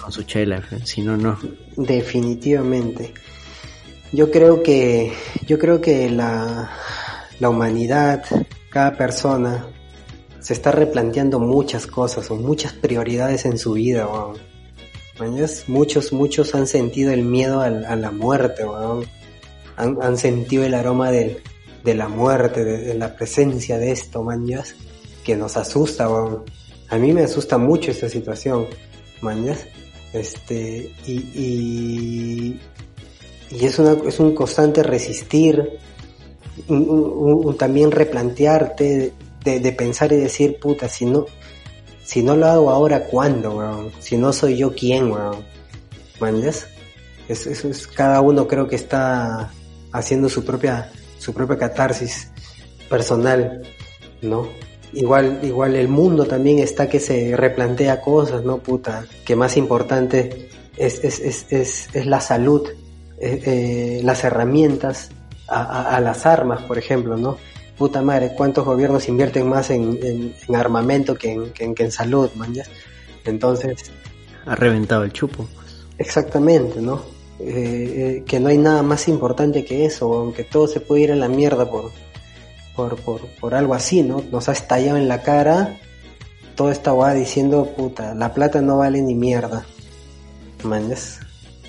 [0.00, 1.38] Con su chela, si no, no.
[1.76, 3.12] Definitivamente.
[4.10, 5.12] Yo creo que,
[5.46, 6.70] yo creo que la,
[7.40, 8.24] la humanidad,
[8.70, 9.66] cada persona,
[10.40, 14.32] se está replanteando muchas cosas o muchas prioridades en su vida, ¿no?
[15.68, 19.02] Muchos, muchos han sentido el miedo a, a la muerte, ¿no?
[19.82, 21.38] Han, sentido el aroma del,
[21.84, 24.74] de la muerte, de, de la presencia de esto, mañas,
[25.24, 26.44] que nos asusta, weón.
[26.88, 28.66] A mí me asusta mucho esta situación,
[29.20, 29.66] mañas.
[30.12, 32.58] Este, y,
[33.50, 35.78] y, es, una, es un constante resistir,
[36.68, 41.26] un, también replantearte, de, de, pensar y decir, puta, si no,
[42.04, 43.90] si no lo hago ahora, ¿cuándo, weón?
[43.98, 45.52] Si no soy yo, ¿quién, weón?
[47.28, 49.50] Eso, eso es, cada uno creo que está
[49.92, 52.30] haciendo su propia su propia catarsis
[52.88, 53.62] personal,
[54.20, 54.48] ¿no?
[54.92, 58.58] Igual, igual el mundo también está que se replantea cosas, ¿no?
[58.58, 62.68] Puta, que más importante es, es, es, es, es la salud,
[63.18, 65.10] eh, eh, las herramientas,
[65.48, 67.38] a, a, a, las armas, por ejemplo, ¿no?
[67.78, 71.92] Puta madre, ¿cuántos gobiernos invierten más en, en, en armamento que en, que, que en
[71.92, 72.52] salud, man?
[73.24, 73.92] Entonces...
[74.44, 75.48] Ha reventado el chupo.
[75.98, 77.00] Exactamente, ¿no?
[77.44, 81.16] Eh, que no hay nada más importante que eso, aunque todo se puede ir a
[81.16, 81.90] la mierda por,
[82.76, 84.22] por, por, por algo así, ¿no?
[84.30, 85.76] Nos ha estallado en la cara
[86.54, 89.66] toda esta guada diciendo, puta, la plata no vale ni mierda.
[90.62, 91.18] Manes,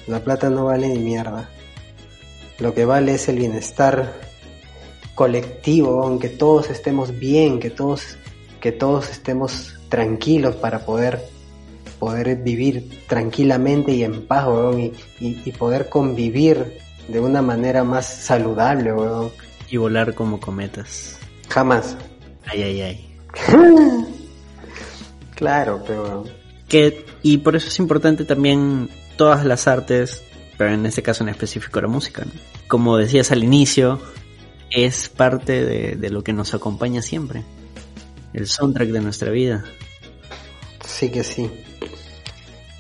[0.05, 1.49] la plata no vale ni mierda.
[2.59, 4.13] Lo que vale es el bienestar
[5.15, 8.17] colectivo, aunque todos estemos bien, que todos,
[8.61, 11.32] que todos estemos tranquilos para poder
[12.03, 17.85] poder vivir tranquilamente y en paz, weón, y, y, y, poder convivir de una manera
[17.85, 19.31] más saludable, weón.
[19.69, 21.17] Y volar como cometas.
[21.47, 21.95] Jamás.
[22.45, 23.15] Ay, ay, ay.
[25.35, 26.25] claro, pero...
[26.67, 30.21] Que, y por eso es importante también todas las artes,
[30.57, 32.25] pero en este caso en específico la música.
[32.25, 32.31] ¿no?
[32.67, 34.01] Como decías al inicio,
[34.71, 37.45] es parte de, de lo que nos acompaña siempre.
[38.33, 39.63] El soundtrack de nuestra vida.
[40.85, 41.49] Sí que sí.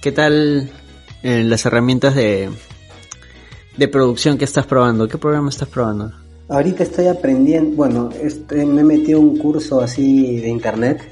[0.03, 0.69] ¿Qué tal
[1.23, 2.49] eh, las herramientas de,
[3.77, 5.07] de producción que estás probando?
[5.07, 6.11] ¿Qué programa estás probando?
[6.49, 11.09] Ahorita estoy aprendiendo, bueno, este, me he metido un curso así de internet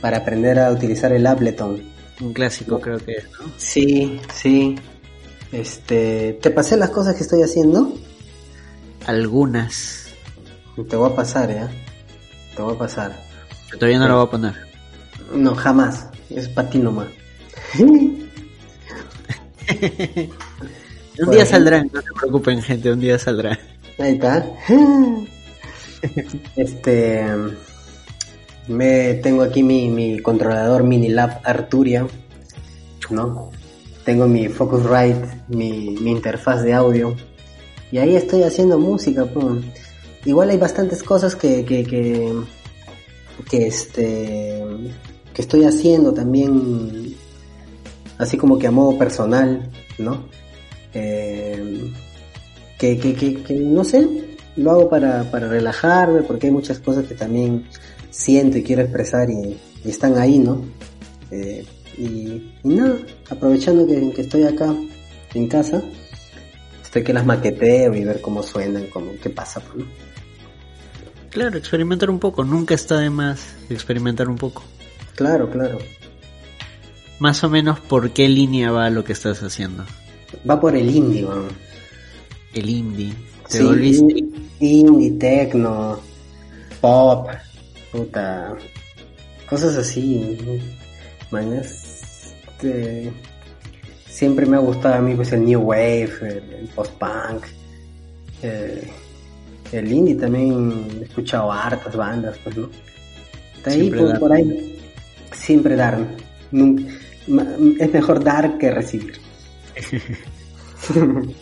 [0.00, 1.80] para aprender a utilizar el Ableton.
[2.20, 3.52] Un clásico creo que es, ¿no?
[3.56, 4.74] Sí, sí.
[5.52, 7.94] Este, ¿te pasé las cosas que estoy haciendo?
[9.06, 10.08] Algunas.
[10.88, 11.70] Te voy a pasar, ¿ya?
[12.56, 13.16] Te voy a pasar.
[13.66, 14.54] Pero todavía no lo voy a poner.
[15.32, 16.08] No, jamás.
[16.30, 17.06] Es para ti nomás.
[17.78, 18.28] Un
[21.30, 23.58] día saldrán, no se preocupen gente, un día saldrá.
[23.98, 24.46] Ahí está.
[26.54, 27.24] Este
[28.68, 32.06] me tengo aquí mi, mi controlador Minilab Arturia,
[33.10, 33.50] ¿no?
[34.04, 37.16] Tengo mi Focusrite, mi, mi interfaz de audio.
[37.90, 39.64] Y ahí estoy haciendo música, pues.
[40.24, 42.32] Igual hay bastantes cosas que, que, que,
[43.50, 44.62] que este
[45.32, 47.07] que estoy haciendo también
[48.18, 50.24] así como que a modo personal, ¿no?
[50.94, 51.92] Eh,
[52.78, 54.06] que, que, que, que, no sé,
[54.56, 57.66] lo hago para, para relajarme porque hay muchas cosas que también
[58.10, 60.64] siento y quiero expresar y, están ahí, ¿no?
[61.30, 61.64] Eh,
[61.96, 62.98] y, nada,
[63.30, 64.74] aprovechando que, estoy acá
[65.34, 65.82] en casa,
[66.82, 69.86] estoy que las maqueteo y ver cómo suenan, cómo, qué pasa, ¿no?
[71.30, 74.62] Claro, experimentar un poco, nunca está de más experimentar un poco.
[75.14, 75.78] Claro, claro.
[77.18, 79.84] Más o menos por qué línea va lo que estás haciendo.
[80.48, 81.26] Va por el indie,
[82.54, 83.12] El indie.
[83.48, 84.24] ¿Te volviste?
[84.60, 86.00] Indie, techno,
[86.80, 87.28] pop,
[87.90, 88.54] puta,
[89.48, 90.38] cosas así,
[91.30, 93.12] mañas, este,
[94.06, 96.10] siempre me ha gustado a mí pues el new wave,
[96.60, 97.46] el, post-punk,
[98.42, 98.88] eh,
[99.72, 102.68] el indie también he escuchado hartas bandas, pues, ¿no?
[103.56, 104.78] Está ahí, por, por, ahí,
[105.32, 105.98] siempre dar,
[107.78, 109.20] es mejor dar que recibir.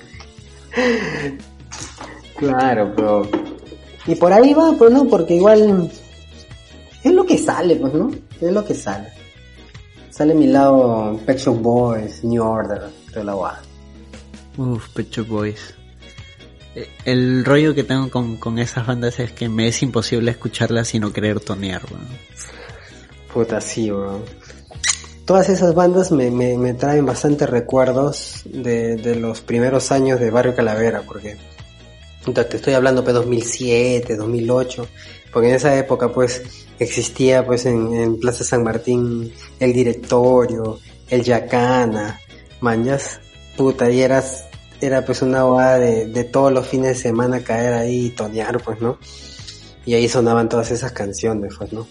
[2.37, 3.28] claro, pero...
[4.07, 5.91] Y por ahí va, pues no, porque igual
[7.03, 8.11] es lo que sale, pues, ¿no?
[8.41, 9.09] Es lo que sale.
[10.11, 12.82] Sale mi lado Pet Shop Boys, New Order,
[13.14, 13.61] de la UA.
[14.57, 15.74] Uf, Pet Shop Boys.
[16.74, 21.03] Eh, el rollo que tengo con, esas bandas es que me es imposible escucharlas sin
[21.03, 22.07] no querer tonear, weón.
[23.32, 24.22] Puta, sí, weón.
[25.27, 31.37] Todas esas bandas me, traen bastantes recuerdos de, los primeros años de Barrio Calavera, porque
[32.33, 34.87] te estoy hablando de 2007, 2008,
[35.33, 36.43] porque en esa época pues
[36.79, 40.79] existía pues en, Plaza San Martín el directorio,
[41.11, 42.20] el Yacana,
[42.61, 43.18] mañas,
[43.57, 44.45] puta, y eras,
[44.81, 48.62] era pues una boda de, de todos los fines de semana caer ahí y tonear
[48.62, 48.97] pues, ¿no?
[49.85, 51.85] Y ahí sonaban todas esas canciones pues, ¿no?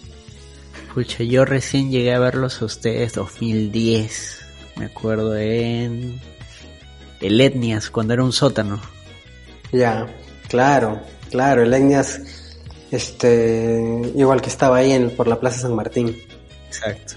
[0.96, 4.40] Pucha, yo recién llegué a verlos a ustedes 2010,
[4.76, 6.18] me acuerdo en
[7.20, 8.80] el Etnias, cuando era un sótano.
[9.72, 10.06] Ya,
[10.48, 12.22] claro, claro, el Etnias
[12.90, 16.16] este, igual que estaba ahí en, por la Plaza San Martín.
[16.68, 17.16] Exacto.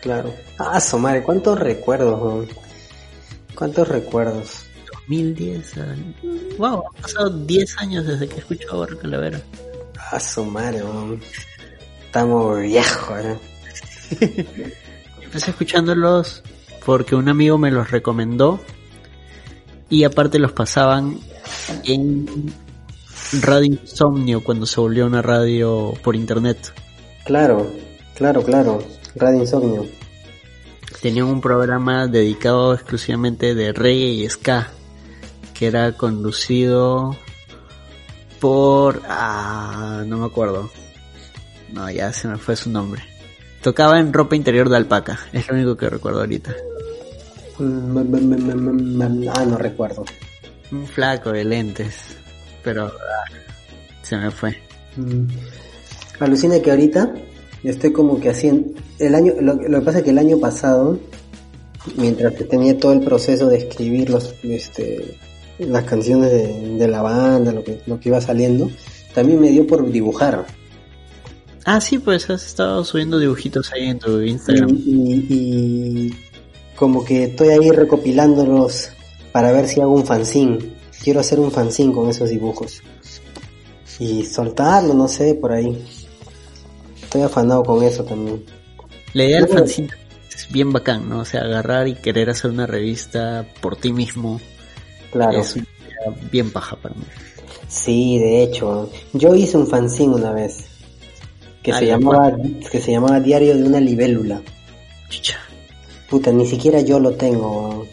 [0.00, 0.34] Claro.
[0.58, 2.48] Ah, su madre, cuántos recuerdos,
[3.54, 4.64] cuántos recuerdos.
[5.06, 5.74] 2010,
[6.58, 9.40] wow, han pasado 10 años desde que escucho a Barro Calavera.
[10.10, 10.82] Ah, su madre,
[12.10, 13.38] estamos viejos, ¿eh?
[15.22, 16.42] Empecé escuchándolos
[16.84, 18.58] porque un amigo me los recomendó
[19.88, 21.20] y aparte los pasaban
[21.84, 22.52] en
[23.42, 26.74] Radio Insomnio cuando se volvió una radio por internet.
[27.24, 27.70] Claro,
[28.16, 28.82] claro, claro,
[29.14, 29.86] Radio Insomnio.
[31.00, 34.72] Tenían un programa dedicado exclusivamente de reggae y ska,
[35.54, 37.16] que era conducido
[38.40, 39.00] por...
[39.08, 40.70] Ah, no me acuerdo.
[41.72, 43.02] No, ya se me fue su nombre.
[43.62, 46.54] Tocaba en ropa interior de alpaca, es lo único que recuerdo ahorita.
[47.58, 50.04] Ah, no recuerdo.
[50.72, 52.16] Un flaco de lentes
[52.62, 53.24] pero ah,
[54.02, 54.56] se me fue.
[54.96, 55.26] Mm.
[56.20, 57.14] Alucina que ahorita
[57.64, 60.98] estoy como que haciendo el año lo, que pasa es que el año pasado
[61.96, 65.16] mientras que tenía todo el proceso de escribir los este
[65.58, 68.70] las canciones de, la banda lo que lo que iba saliendo
[69.14, 70.46] también me dio por dibujar
[71.74, 76.14] ah sí pues has estado subiendo dibujitos ahí en tu Instagram y, y
[76.76, 78.90] como que estoy ahí recopilándolos
[79.32, 82.82] para ver si hago un fanzine quiero hacer un fanzine con esos dibujos.
[83.98, 85.84] Y soltarlo, no sé, por ahí.
[87.02, 88.44] Estoy afanado con eso también.
[89.12, 89.88] La idea del fanzine
[90.34, 91.20] es bien bacán, ¿no?
[91.20, 94.40] O sea, agarrar y querer hacer una revista por ti mismo.
[95.10, 95.38] Claro.
[95.38, 95.56] Es
[96.30, 97.04] bien paja para mí.
[97.68, 98.90] Sí, de hecho.
[99.12, 100.69] Yo hice un fanzine una vez.
[101.62, 102.36] Que, se, llamaba,
[102.70, 104.40] que se llamaba Diario de una libélula.
[105.08, 105.38] Chicha.
[106.08, 107.86] Puta, ni siquiera yo lo tengo.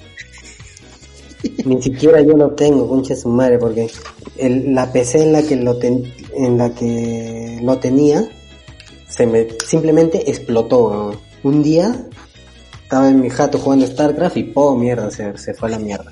[1.65, 3.89] Ni siquiera yo lo tengo, concha su madre, porque
[4.37, 8.27] el, la PC en la que lo en la que lo tenía
[9.07, 11.19] se me simplemente explotó.
[11.43, 11.95] Un día
[12.83, 16.11] estaba en mi jato jugando StarCraft y po mierda se, se fue a la mierda.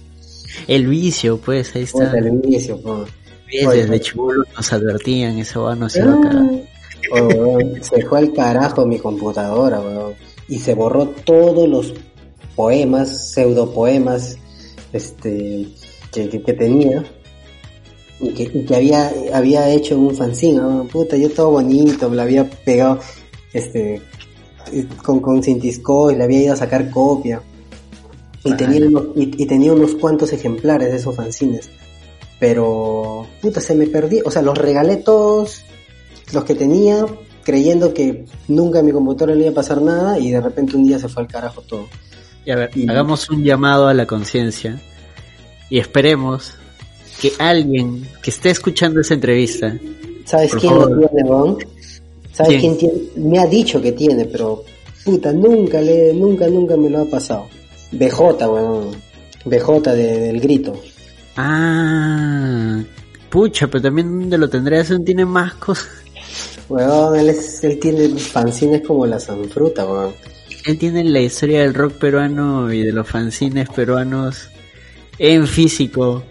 [0.67, 2.11] El vicio, pues, ahí está.
[2.17, 3.05] el vicio, po.
[3.47, 6.21] desde chulo nos advertían, eso va, no se va a
[7.81, 10.13] se fue al carajo mi computadora, weón.
[10.47, 11.93] Y se borró todos los
[12.55, 14.37] poemas, pseudopoemas,
[14.93, 15.67] este,
[16.11, 17.03] que, que, que tenía.
[18.19, 20.87] Y que, y que había, había hecho un fanzine, weón.
[20.87, 22.99] puta, yo todo bonito, lo había pegado,
[23.53, 24.01] este,
[25.03, 27.41] con, con Cintisco y le había ido a sacar copia.
[28.43, 28.57] Y Ajá.
[28.57, 31.69] tenía, unos, y, y tenía unos cuantos ejemplares de esos fanzines.
[32.39, 34.21] Pero, puta, se me perdí.
[34.23, 35.63] O sea, los regalé todos
[36.35, 37.05] los que tenía,
[37.43, 40.19] creyendo que nunca a mi computadora le iba a pasar nada.
[40.19, 41.87] Y de repente un día se fue al carajo todo.
[42.45, 44.79] Y a ver, Y- hagamos un llamado a la conciencia
[45.69, 46.53] y esperemos
[47.19, 49.75] que alguien que esté escuchando esa entrevista,
[50.25, 50.91] ¿Sabes quién favor.
[50.91, 51.65] lo tiene?
[52.33, 52.75] ¿Sabes ¿Quién?
[52.75, 52.77] quién?
[53.15, 53.29] tiene?
[53.29, 54.63] Me ha dicho que tiene, pero,
[55.03, 57.45] puta, nunca le, nunca, nunca me lo ha pasado.
[57.91, 58.91] BJ, weón.
[59.45, 60.73] BJ de- del grito.
[61.37, 62.81] ah,
[63.29, 65.87] pucha, pero también donde lo tendrá eso tiene más cosas.
[66.69, 70.13] Weón, él, es, él tiene fanzines como la sanfruta, weón.
[70.65, 74.49] Él tiene la historia del rock peruano y de los fanzines peruanos
[75.19, 76.23] en físico.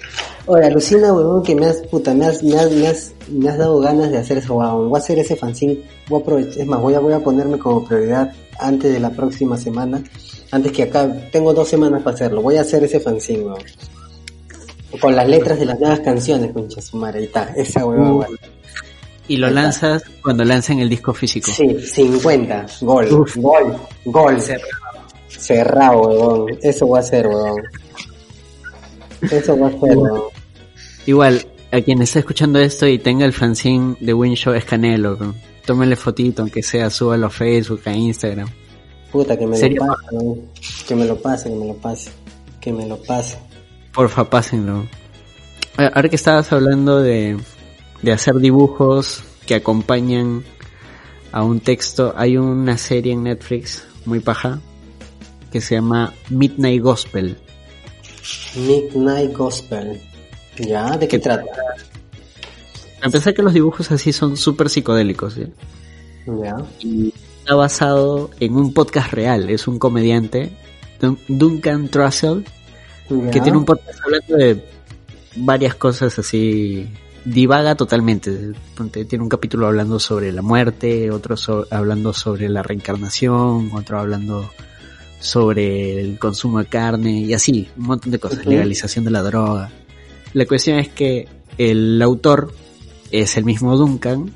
[0.47, 3.59] Oye, alucina, weón, que me has, puta, me has, me has, me has, me has
[3.59, 4.91] dado ganas de hacer eso, weón.
[4.91, 5.79] Voy a hacer ese fanzine,
[6.09, 9.11] voy a aprovechar, es más, voy a, voy a ponerme como prioridad antes de la
[9.11, 10.03] próxima semana,
[10.51, 13.63] antes que acá, tengo dos semanas para hacerlo, voy a hacer ese fanzine, weón.
[15.01, 18.27] Con las letras de las nuevas canciones, concha su madre, ahí está, esa Uh, weón.
[19.29, 19.61] Y lo está.
[19.62, 21.51] lanzas cuando lancen el disco físico.
[21.51, 23.37] Sí, 50, gol, Uf.
[23.37, 24.37] gol, gol.
[25.29, 26.59] Cerrado, weón.
[26.62, 27.57] Eso voy a hacer, weón.
[29.31, 30.22] Eso voy a hacer, weón.
[31.07, 35.35] Igual, a quien esté escuchando esto y tenga el fanzine de Winshow es Canelo, bro.
[35.64, 38.49] tómenle fotito, aunque sea, súbalo a Facebook, a Instagram.
[39.11, 40.41] Puta, que me Sería lo pase, weón.
[40.87, 42.11] Que me lo pase, que me lo pase.
[42.61, 43.39] Que me lo pase.
[43.93, 44.85] Porfa, pásenlo.
[45.77, 47.37] A- Ahora que estabas hablando de,
[48.05, 50.45] de hacer dibujos que acompañan
[51.33, 54.61] a un texto, hay una serie en Netflix muy paja
[55.51, 57.37] que se llama Midnight Gospel.
[58.57, 60.01] Midnight Gospel.
[60.59, 60.97] ¿Ya?
[60.97, 61.51] ¿De qué trata?
[63.03, 65.47] A pesar que los dibujos así son súper psicodélicos, ¿sí?
[66.27, 66.57] ¿Ya?
[66.81, 69.51] y está basado en un podcast real.
[69.51, 70.51] Es un comediante,
[71.01, 72.45] Dun- Duncan Trussell,
[73.11, 73.31] ¿Ya?
[73.31, 74.65] que tiene un podcast hablando de
[75.37, 76.89] varias cosas así.
[77.25, 78.53] Divaga totalmente.
[79.09, 84.51] Tiene un capítulo hablando sobre la muerte, otro so- hablando sobre la reencarnación, otro hablando
[85.20, 89.70] sobre el consumo de carne y así, un montón de cosas, legalización de la droga.
[90.35, 92.53] La cuestión es que el autor
[93.11, 94.31] es el mismo Duncan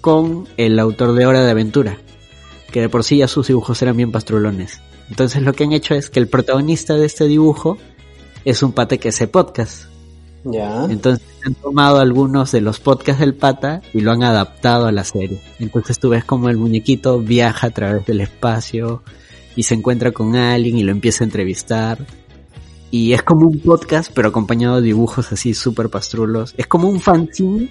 [0.00, 1.98] con el autor de Hora de Aventura,
[2.70, 4.80] que de por sí ya sus dibujos eran bien pastrulones.
[5.10, 7.78] Entonces lo que han hecho es que el protagonista de este dibujo
[8.44, 9.86] es un pata que hace podcast.
[10.44, 10.84] ¿Ya?
[10.84, 15.04] Entonces han tomado algunos de los podcasts del pata y lo han adaptado a la
[15.04, 15.40] serie.
[15.58, 19.02] Entonces tú ves como el muñequito viaja a través del espacio
[19.56, 21.98] y se encuentra con alguien y lo empieza a entrevistar.
[22.90, 26.54] Y es como un podcast pero acompañado de dibujos así súper pastrulos.
[26.56, 27.68] Es como un fanzine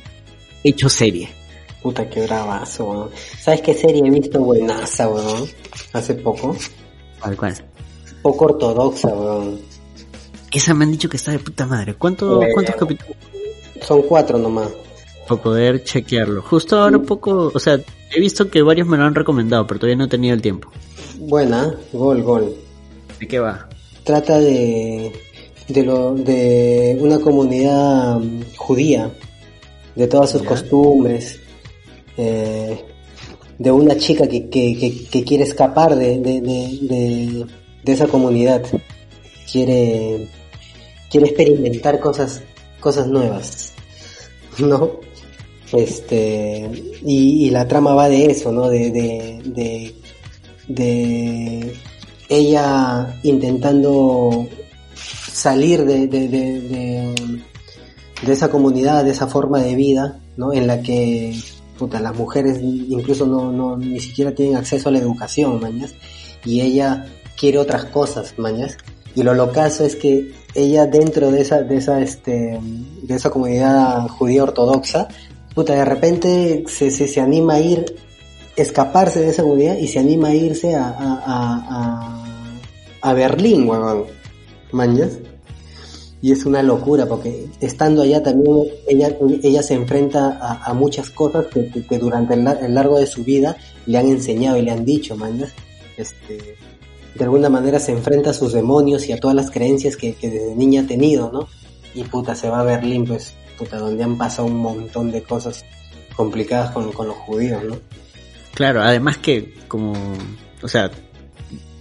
[0.64, 1.30] hecho serie.
[1.82, 3.10] Puta, qué bravazo, weón.
[3.40, 5.48] ¿Sabes qué serie he visto buenaza, weón?
[5.94, 6.56] Hace poco.
[7.22, 7.56] Tal cual.
[8.22, 9.60] Poco ortodoxa, weón.
[10.52, 11.94] Esa me han dicho que está de puta madre.
[11.96, 12.54] ¿Cuánto, Bueno.
[12.54, 13.16] ¿Cuántos capítulos?
[13.82, 14.70] Son cuatro nomás.
[15.28, 16.42] Para poder chequearlo.
[16.42, 17.80] Justo ahora un poco, o sea,
[18.12, 20.72] he visto que varios me lo han recomendado, pero todavía no he tenido el tiempo.
[21.20, 22.56] Buena, gol, gol.
[23.20, 23.68] ¿De qué va?
[24.04, 25.12] Trata de,
[25.68, 29.12] de, lo, de una comunidad mm, judía,
[29.96, 30.48] de todas sus Ya.
[30.48, 31.40] costumbres,
[32.18, 32.82] eh,
[33.60, 37.46] de una chica que, que, que, que quiere escapar de, de, de,
[37.84, 38.64] de esa comunidad,
[39.50, 40.28] quiere,
[41.10, 42.42] quiere experimentar cosas,
[42.80, 43.74] cosas nuevas,
[44.60, 45.00] ¿no?
[45.74, 46.70] Este,
[47.04, 48.70] y, la trama va de eso, ¿no?
[48.70, 49.96] De, de, de,
[50.68, 51.74] de
[52.30, 54.48] ella intentando
[54.96, 57.42] salir de, de, de, de,
[58.24, 60.54] de esa comunidad, de esa forma de vida, ¿no?
[60.54, 61.38] En la que
[61.78, 65.94] puta, las mujeres incluso no, no ni siquiera tienen acceso a la educación, mañas,
[66.44, 67.06] y ella
[67.38, 68.78] quiere otras cosas, mañas.
[69.18, 72.60] Y lo locazo es que ella dentro de esa, de esa, este,
[73.02, 75.08] de esa comunidad judía ortodoxa,
[75.56, 77.96] puta, de repente se, se, se anima a ir,
[78.56, 80.94] escaparse de esa comunidad y se anima a irse a, a,
[81.26, 82.54] a,
[83.02, 84.04] a, Berlín, huevón.
[84.72, 85.14] ¿Mañas?
[86.22, 91.48] Y es una locura porque estando allá también ella, ella se enfrenta a, muchas cosas
[91.48, 93.58] que, que, durante el, lar- el largo de su vida
[93.88, 95.54] le han enseñado y le han dicho, mañas.
[95.98, 96.56] Este,
[97.18, 100.30] de alguna manera se enfrenta a sus demonios y a todas las creencias que, que
[100.30, 101.48] desde niña ha tenido, ¿no?
[101.94, 105.66] Y puta, se va a Berlín, pues, puta, donde han pasado un montón de cosas
[106.16, 107.78] complicadas con, con los judíos, ¿no?
[108.54, 109.94] Claro, además que como,
[110.62, 110.92] o sea,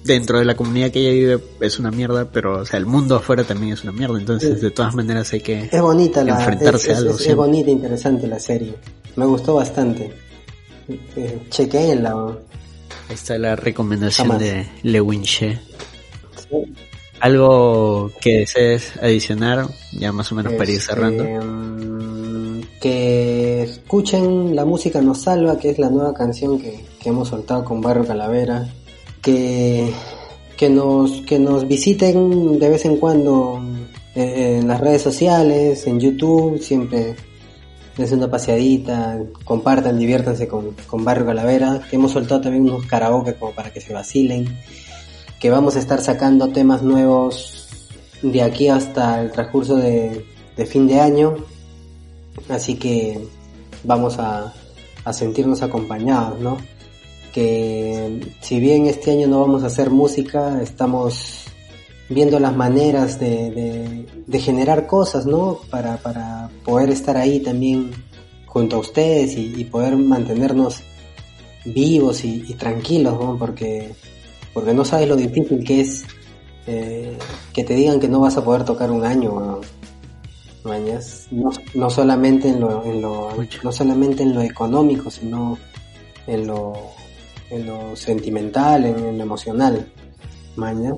[0.04, 3.16] dentro de la comunidad que ella vive es una mierda, pero o sea, el mundo
[3.16, 6.92] afuera también es una mierda, entonces de todas maneras hay que Es bonita la, enfrentarse
[6.92, 7.14] es, a algo.
[7.18, 8.74] es, es bonita, interesante la serie.
[9.16, 10.12] Me gustó bastante.
[10.88, 12.38] Eh, chequéenla.
[13.08, 14.42] Ahí está la recomendación Jamás.
[14.42, 15.58] de Lewin She.
[16.36, 16.56] Sí.
[17.20, 21.24] Algo que desees adicionar, ya más o menos para ir Este, cerrando.
[21.24, 27.28] mm, que escuchen La Música Nos Salva, que es la nueva canción que, que hemos
[27.28, 28.68] soltado con Barrio Calavera.
[29.22, 29.92] Que,
[30.56, 33.60] que, nos, que nos visiten de vez en cuando
[34.14, 37.16] eh, en las redes sociales, en YouTube, siempre
[37.96, 41.80] dense una paseadita, compartan, diviértanse con, con Barrio Calavera.
[41.88, 44.58] Que hemos soltado también unos karaoke como para que se vacilen.
[45.40, 47.68] Que vamos a estar sacando temas nuevos
[48.22, 50.24] de aquí hasta el transcurso de,
[50.56, 51.36] de fin de año.
[52.48, 53.18] Así que
[53.84, 54.52] vamos a,
[55.04, 56.58] a sentirnos acompañados, ¿no?
[57.32, 61.44] Que si bien este año no vamos a hacer música, estamos
[62.08, 65.58] viendo las maneras de, de, de generar cosas, ¿no?
[65.70, 67.90] Para, para poder estar ahí también
[68.46, 70.82] junto a ustedes y, y poder mantenernos
[71.64, 73.36] vivos y, y tranquilos, ¿no?
[73.38, 73.94] Porque,
[74.54, 76.04] porque no sabes lo difícil que es
[76.66, 77.16] eh,
[77.52, 79.60] que te digan que no vas a poder tocar un año.
[80.64, 81.28] Mañas.
[81.30, 83.30] No, no solamente en lo, en lo
[83.62, 85.56] no solamente en lo económico, sino
[86.26, 86.72] en lo,
[87.50, 89.92] en lo sentimental, en, en lo emocional.
[90.56, 90.96] Mañas.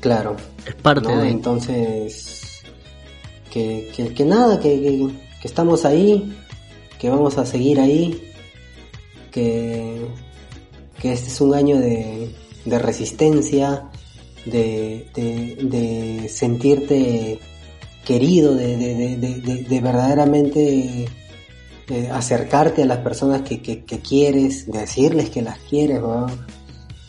[0.00, 0.36] Claro.
[0.66, 1.22] Es parte ¿no?
[1.22, 1.28] de...
[1.30, 2.62] Entonces,
[3.50, 5.08] que, que, que nada, que,
[5.40, 6.36] que, estamos ahí,
[6.98, 8.22] que vamos a seguir ahí,
[9.30, 10.00] que,
[11.00, 12.34] que este es un año de,
[12.64, 13.88] de resistencia,
[14.44, 17.38] de, de, de sentirte
[18.04, 21.06] querido, de, de, de, de- de- de verdaderamente
[21.88, 26.26] eh, acercarte a las personas que, que, que quieres, de decirles que las quieres, ¿no?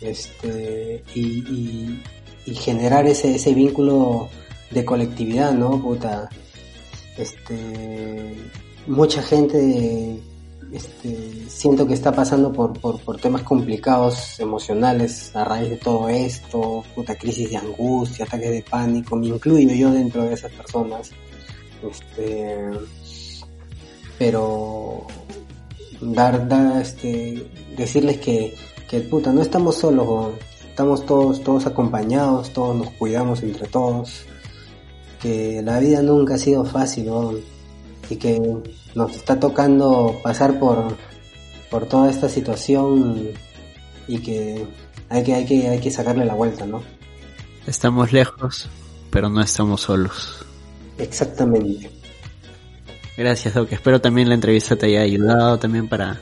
[0.02, 2.04] este, y, y,
[2.48, 4.30] y generar ese, ese vínculo
[4.72, 5.82] de colectividad, ¿no?
[5.82, 6.30] Puta,
[7.18, 8.34] este,
[8.88, 10.20] mucha gente,
[10.72, 16.08] este, siento que está pasando por, por, por temas complicados emocionales a raíz de todo
[16.08, 21.12] esto, puta crisis de angustia, ataques de pánico, me incluyo yo dentro de esas personas,
[21.92, 22.70] este,
[24.18, 25.06] pero
[26.00, 27.46] dar, dar, este,
[27.76, 28.56] decirles que,
[28.90, 30.34] que puta, no estamos solos.
[30.78, 34.26] Estamos todos, todos acompañados, todos nos cuidamos entre todos,
[35.20, 37.40] que la vida nunca ha sido fácil, weón,
[38.12, 38.40] y que
[38.94, 40.96] nos está tocando pasar por,
[41.72, 43.30] por toda esta situación
[44.08, 44.68] y que
[45.10, 46.84] hay que, hay que, hay que sacarle la vuelta, ¿no?
[47.66, 48.70] Estamos lejos,
[49.10, 50.46] pero no estamos solos.
[51.00, 51.90] Exactamente.
[53.18, 53.72] Gracias, Doc.
[53.72, 56.22] Espero también la entrevista te haya ayudado también para,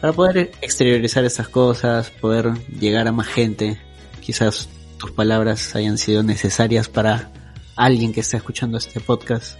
[0.00, 3.78] para poder exteriorizar estas cosas, poder llegar a más gente.
[4.20, 4.68] Quizás
[4.98, 7.30] tus palabras hayan sido necesarias para
[7.76, 9.58] alguien que está escuchando este podcast,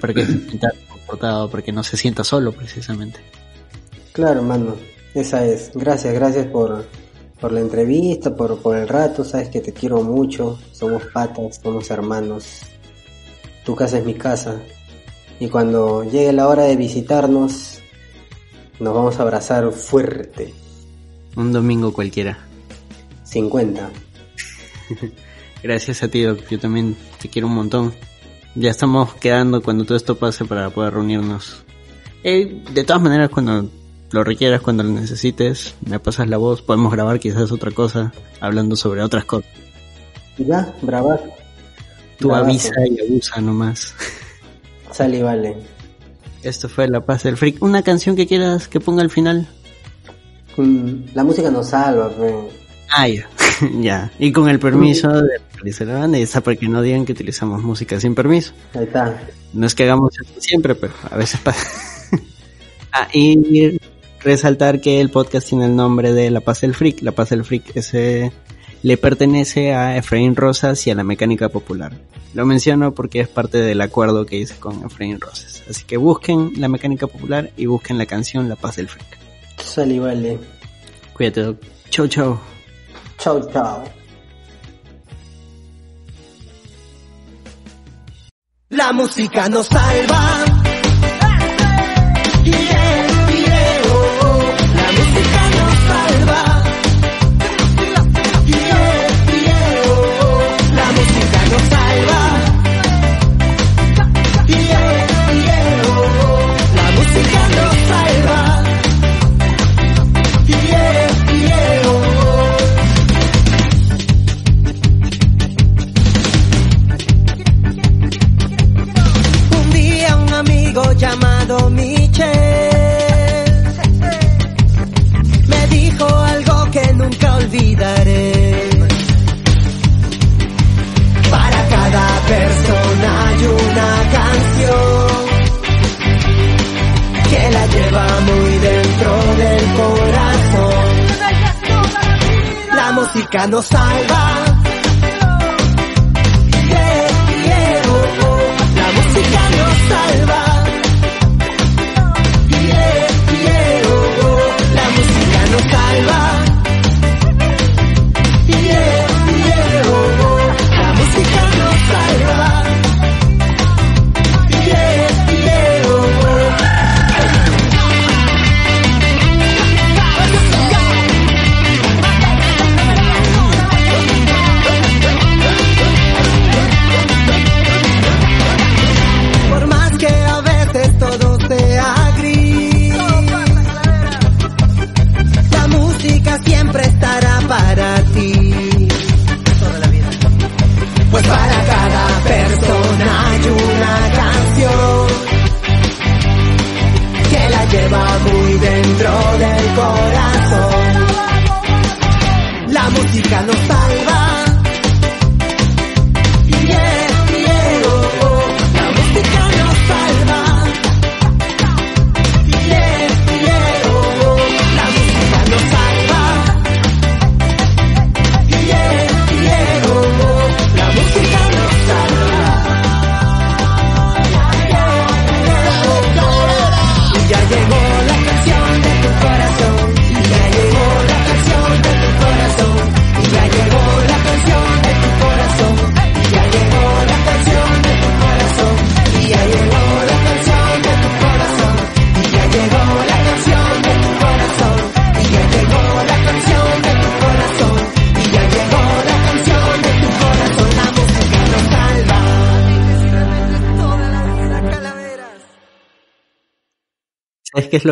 [0.00, 3.20] para que se sienta confortado, para que no se sienta solo precisamente.
[4.12, 4.76] Claro, hermano,
[5.14, 5.70] esa es.
[5.74, 6.86] Gracias, gracias por,
[7.40, 11.90] por la entrevista, por, por el rato, sabes que te quiero mucho, somos patas, somos
[11.90, 12.60] hermanos.
[13.64, 14.60] Tu casa es mi casa.
[15.40, 17.80] Y cuando llegue la hora de visitarnos,
[18.80, 20.52] nos vamos a abrazar fuerte.
[21.36, 22.38] Un domingo cualquiera.
[23.24, 23.90] 50.
[25.62, 26.40] Gracias a ti, Doc.
[26.48, 27.94] Yo también te quiero un montón.
[28.54, 31.64] Ya estamos quedando cuando todo esto pase para poder reunirnos.
[32.22, 33.68] Eh, de todas maneras, cuando
[34.10, 36.62] lo requieras, cuando lo necesites, me pasas la voz.
[36.62, 39.50] Podemos grabar quizás otra cosa, hablando sobre otras cosas.
[40.38, 41.18] Y ya, brava.
[42.18, 42.48] Tú Bravazo.
[42.48, 43.94] avisa y abusa nomás.
[44.92, 45.56] Sale y vale.
[46.44, 47.62] Esto fue La Paz del Freak.
[47.62, 49.48] Una canción que quieras que ponga al final.
[51.14, 52.34] La música nos salva, pe.
[52.90, 53.26] Ah, ya.
[53.80, 54.12] ya.
[54.18, 55.40] Y con el permiso de
[55.86, 58.52] la banda, y está para que no digan que utilizamos música sin permiso.
[58.74, 59.18] Ahí está.
[59.54, 61.66] No es que hagamos esto siempre, pero a veces pasa.
[62.92, 63.78] ah, y
[64.20, 67.00] resaltar que el podcast tiene el nombre de La Paz del Freak.
[67.00, 68.32] La Paz del Freak ese
[68.84, 71.94] le pertenece a Efraín Rosas y a la Mecánica Popular.
[72.34, 75.62] Lo menciono porque es parte del acuerdo que hice con Efraín Rosas.
[75.70, 79.18] Así que busquen la Mecánica Popular y busquen la canción La Paz del Freak.
[79.56, 80.38] Sale y vale.
[81.14, 81.60] Cuídate, Doc.
[81.88, 82.38] Chau, chau.
[83.16, 83.84] Chao, chao.
[88.68, 90.63] La música nos salva.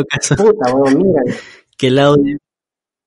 [0.00, 0.36] Es lo?
[0.36, 1.22] Puta, mira.
[1.78, 2.38] Que el audio...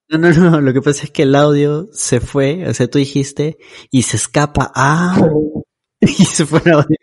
[0.10, 3.00] No, no, no, lo que pasa es que el audio se fue, o sea, tú
[3.00, 3.58] dijiste,
[3.90, 5.18] y se escapa, ah,
[6.02, 6.98] y se fue el audio.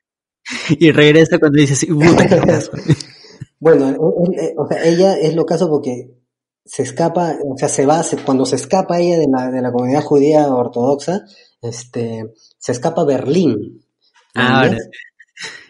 [0.70, 2.72] Y regresa cuando dices, puta, qué caso.
[3.58, 6.10] Bueno, él- él- eh, o sea, ella es lo caso porque
[6.64, 9.72] se escapa, o sea, se va, se- cuando se escapa ella de la, de la
[9.72, 11.22] comunidad judía ortodoxa,
[11.60, 13.82] este, se escapa a Berlín.
[14.34, 14.70] Ah.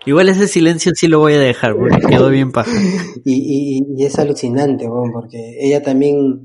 [0.05, 2.71] Igual ese silencio sí lo voy a dejar, porque quedó bien paja.
[3.25, 6.45] Y, y, y es alucinante, weón, porque ella también